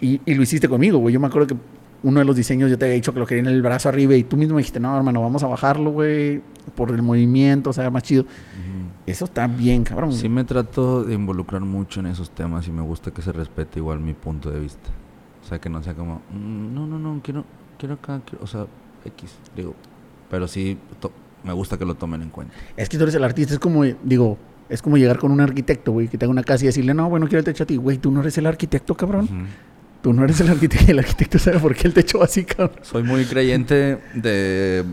[0.00, 1.12] Y, y lo hiciste conmigo, güey.
[1.12, 1.56] Yo me acuerdo que
[2.02, 4.14] uno de los diseños yo te había dicho que lo quería en el brazo arriba
[4.14, 6.40] y tú mismo me dijiste, no, hermano, vamos a bajarlo, güey,
[6.76, 8.24] por el movimiento, o sea, más chido.
[9.06, 10.12] Eso está bien, cabrón.
[10.12, 13.78] Sí me trato de involucrar mucho en esos temas y me gusta que se respete
[13.78, 14.90] igual mi punto de vista.
[15.48, 17.46] O sea, que no sea como, "Mm, no, no, no, quiero,
[17.78, 18.66] quiero acá, quiero-", o sea,
[19.06, 19.74] X, digo.
[20.30, 21.10] Pero sí, to-
[21.42, 22.52] me gusta que lo tomen en cuenta.
[22.76, 24.36] Es que tú eres el artista, es como, digo,
[24.68, 27.08] es como llegar con un arquitecto, güey, que te haga una casa y decirle, no,
[27.08, 27.76] bueno, quiero el techo a ti.
[27.76, 29.24] Güey, tú no eres el arquitecto, cabrón.
[29.24, 29.34] Ujú.
[30.02, 30.92] Tú no eres el arquitecto.
[30.92, 32.76] El arquitecto sabe por qué el techo va así, cabrón.
[32.82, 34.84] Soy muy creyente de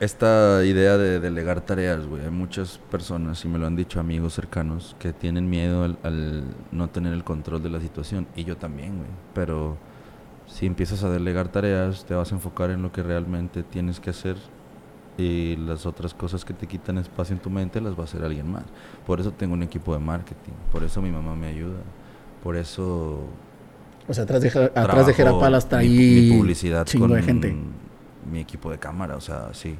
[0.00, 2.24] esta idea de delegar tareas, güey.
[2.24, 6.44] Hay muchas personas, y me lo han dicho amigos cercanos, que tienen miedo al, al
[6.72, 8.26] no tener el control de la situación.
[8.36, 9.08] Y yo también, güey.
[9.34, 9.76] Pero
[10.48, 14.10] si empiezas a delegar tareas, te vas a enfocar en lo que realmente tienes que
[14.10, 14.36] hacer.
[15.16, 18.22] Y las otras cosas que te quitan espacio en tu mente las va a hacer
[18.24, 18.62] alguien más.
[19.06, 20.52] Por eso tengo un equipo de marketing.
[20.72, 21.78] Por eso mi mamá me ayuda.
[22.42, 23.20] Por eso
[24.08, 27.22] O sea, atrás de, atrás de Jerapala está mi- ahí mi publicidad chingo con de
[27.22, 27.56] gente.
[28.30, 29.76] mi equipo de cámara, o sea, sí.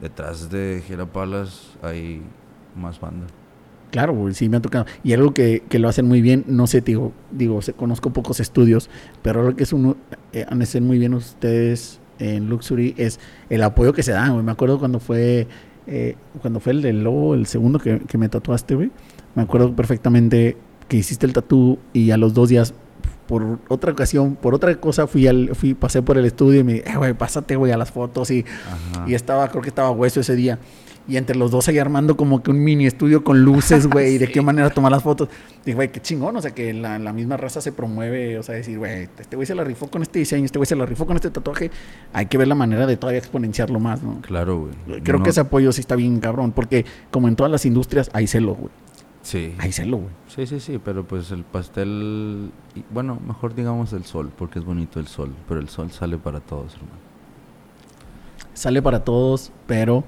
[0.00, 2.22] Detrás de Girapalas hay
[2.74, 3.26] más banda.
[3.96, 4.84] Claro, güey, sí me ha tocado.
[5.02, 8.40] Y algo que, que lo hacen muy bien, no sé, digo, digo, se- conozco pocos
[8.40, 8.90] estudios,
[9.22, 9.96] pero algo que es uno,
[10.34, 13.18] eh, han de hacer muy bien ustedes en Luxury es
[13.48, 14.44] el apoyo que se dan, güey.
[14.44, 15.46] Me acuerdo cuando fue,
[15.86, 18.90] eh, cuando fue el del lobo, el segundo que, que me tatuaste, güey.
[19.34, 22.74] Me acuerdo perfectamente que hiciste el tatú y a los dos días,
[23.26, 26.72] por otra ocasión, por otra cosa, fui al, fui, pasé por el estudio y me
[26.74, 28.44] dije, eh, güey, pásate, güey, a las fotos y
[29.10, 30.58] y estaba, creo que estaba hueso ese día.
[31.08, 34.18] Y entre los dos ahí armando como que un mini estudio con luces, güey, y
[34.18, 35.28] de qué manera tomar las fotos.
[35.64, 38.56] Dije, güey, qué chingón, o sea, que la, la misma raza se promueve, o sea,
[38.56, 41.06] decir, güey, este güey se la rifó con este diseño, este güey se la rifó
[41.06, 41.70] con este tatuaje.
[42.12, 44.20] Hay que ver la manera de todavía exponenciarlo más, ¿no?
[44.22, 45.00] Claro, güey.
[45.02, 48.10] Creo No- que ese apoyo sí está bien cabrón, porque como en todas las industrias,
[48.12, 48.70] hay celo, güey.
[49.22, 49.54] Sí.
[49.58, 50.10] Hay celo, güey.
[50.28, 52.50] Sí, sí, sí, pero pues el pastel...
[52.74, 55.32] y- Bueno, mejor digamos el sol, porque es bonito el sol.
[55.48, 56.98] Pero el sol sale para todos, hermano.
[58.54, 60.04] Sale para todos, pero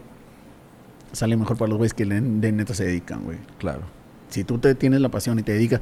[1.12, 3.38] sale mejor para los güeyes que le- de neta se dedican, güey.
[3.59, 3.82] Claro.
[4.28, 5.80] Si tú te tienes la pasión y te dedicas.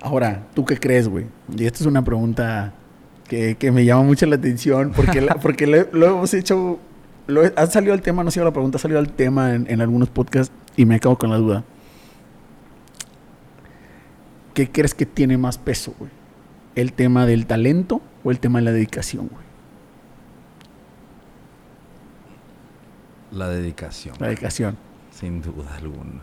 [0.00, 1.26] Ahora, ¿tú qué crees, güey?
[1.56, 2.72] Y esta es una pregunta
[3.28, 6.78] que, que me llama mucho la atención porque, la- porque lo, lo hemos hecho.
[7.28, 9.66] Lo, ha salido el tema, no ha sido la pregunta, ha salido el tema en,
[9.70, 11.64] en algunos podcasts y me acabo con la duda.
[14.54, 16.10] ¿Qué crees que tiene más peso, güey?
[16.74, 19.42] ¿El tema del talento o el tema de la dedicación, güey?
[23.32, 24.14] La dedicación.
[24.18, 24.76] La dedicación.
[25.10, 26.22] Sin duda alguna.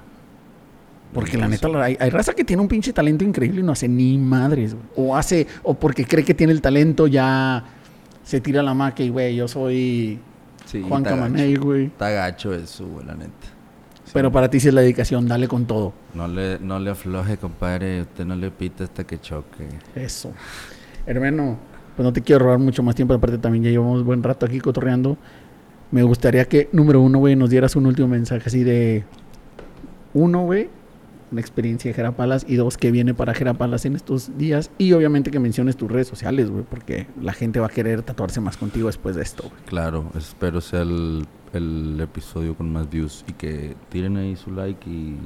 [1.14, 3.88] Porque la neta, hay, hay raza que tiene un pinche talento increíble y no hace
[3.88, 4.86] ni madres, güey.
[4.96, 7.64] O hace, o porque cree que tiene el talento, ya
[8.24, 10.20] se tira la maca y, güey, yo soy
[10.70, 11.86] Sí, Juan Camaney, güey.
[11.86, 13.48] Está gacho eso, güey, la neta.
[14.04, 14.12] Sí.
[14.14, 15.94] Pero para ti sí es la dedicación, dale con todo.
[16.14, 18.02] No le, no le afloje, compadre.
[18.02, 19.68] Usted no le pita hasta que choque.
[19.96, 20.32] Eso.
[21.08, 21.58] Hermano,
[21.96, 24.60] pues no te quiero robar mucho más tiempo, aparte también ya llevamos buen rato aquí
[24.60, 25.18] cotorreando.
[25.92, 29.06] Me gustaría que, número uno, güey, nos dieras un último mensaje así de...
[30.14, 30.70] Uno, güey,
[31.32, 34.72] una experiencia de Jerapalas y dos, que viene para Jerapalas en estos días.
[34.78, 38.40] Y obviamente que menciones tus redes sociales, güey, porque la gente va a querer tatuarse
[38.42, 39.62] más contigo después de esto, güey.
[39.66, 44.90] Claro, espero sea el, el episodio con más views y que tiren ahí su like
[44.90, 45.18] y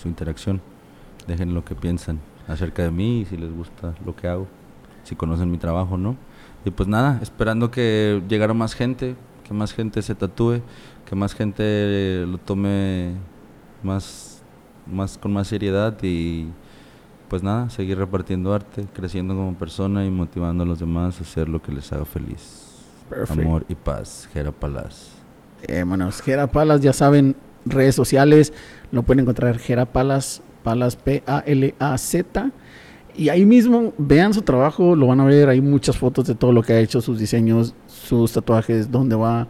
[0.00, 0.60] su interacción.
[1.26, 4.46] Dejen lo que piensan acerca de mí y si les gusta lo que hago,
[5.04, 6.16] si conocen mi trabajo, ¿no?
[6.64, 9.14] Y pues nada, esperando que llegara más gente,
[9.50, 10.60] que más gente se tatúe,
[11.04, 13.14] que más gente lo tome
[13.82, 14.42] más,
[14.86, 16.46] más con más seriedad y
[17.28, 21.48] pues nada, seguir repartiendo arte, creciendo como persona y motivando a los demás a hacer
[21.48, 22.76] lo que les haga feliz.
[23.28, 25.08] Amor y paz, Jera Palaz.
[25.62, 27.34] Eh, bueno, Gera Palas, ya saben,
[27.64, 28.52] redes sociales,
[28.92, 32.50] lo pueden encontrar Gera Palas, Palas P-A-L-A-Z.
[33.16, 36.52] Y ahí mismo, vean su trabajo, lo van a ver, hay muchas fotos de todo
[36.52, 39.48] lo que ha hecho, sus diseños, sus tatuajes, dónde va.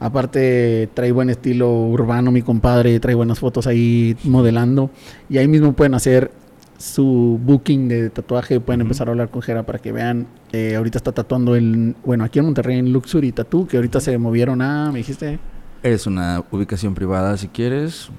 [0.00, 4.90] Aparte, trae buen estilo urbano, mi compadre, trae buenas fotos ahí modelando.
[5.28, 6.30] Y ahí mismo pueden hacer
[6.78, 10.28] su booking de tatuaje, pueden empezar a hablar con Jera para que vean.
[10.52, 14.16] Eh, ahorita está tatuando en, bueno, aquí en Monterrey, en Luxury Tattoo, que ahorita se
[14.18, 15.40] movieron a, me dijiste.
[15.82, 18.10] Es una ubicación privada si quieres.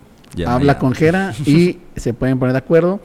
[0.45, 2.99] Habla con Jera y se pueden poner de acuerdo.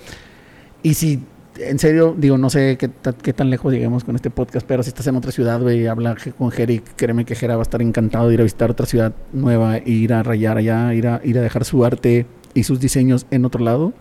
[0.83, 1.23] Y si
[1.59, 5.07] en serio, digo, no sé qué, tan lejos lleguemos con este podcast, pero si estás
[5.07, 8.35] en otra ciudad, güey, habla con Jera créeme que Jera va a estar encantado de
[8.35, 11.43] ir a visitar otra ciudad nueva, e ir a rayar allá, ir a, ir a
[11.43, 13.93] dejar su arte y sus diseños en otro lado.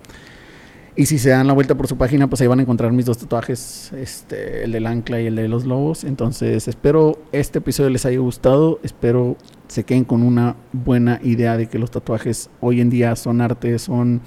[0.96, 3.06] Y si se dan la vuelta por su página, pues ahí van a encontrar mis
[3.06, 6.04] dos tatuajes, este, el del ancla y el de los lobos.
[6.04, 8.80] Entonces, espero este episodio les haya gustado.
[8.84, 9.36] Espero
[9.68, 13.80] se queden con una buena idea de que los tatuajes hoy en día son arte,
[13.80, 14.22] son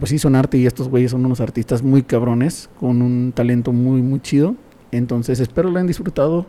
[0.00, 3.70] pues sí son arte y estos güeyes son unos artistas muy cabrones, con un talento
[3.70, 4.56] muy, muy chido.
[4.90, 6.46] Entonces espero lo hayan disfrutado.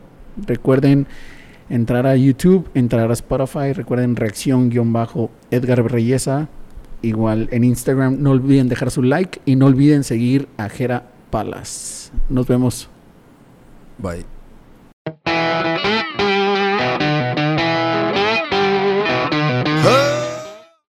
[0.47, 1.05] Recuerden
[1.69, 6.47] entrar a YouTube, entrar a Spotify, recuerden reacción-edgar Reyesa,
[7.01, 8.21] igual en Instagram.
[8.21, 12.13] No olviden dejar su like y no olviden seguir a Jera Palas.
[12.29, 12.89] Nos vemos.
[13.97, 14.25] Bye.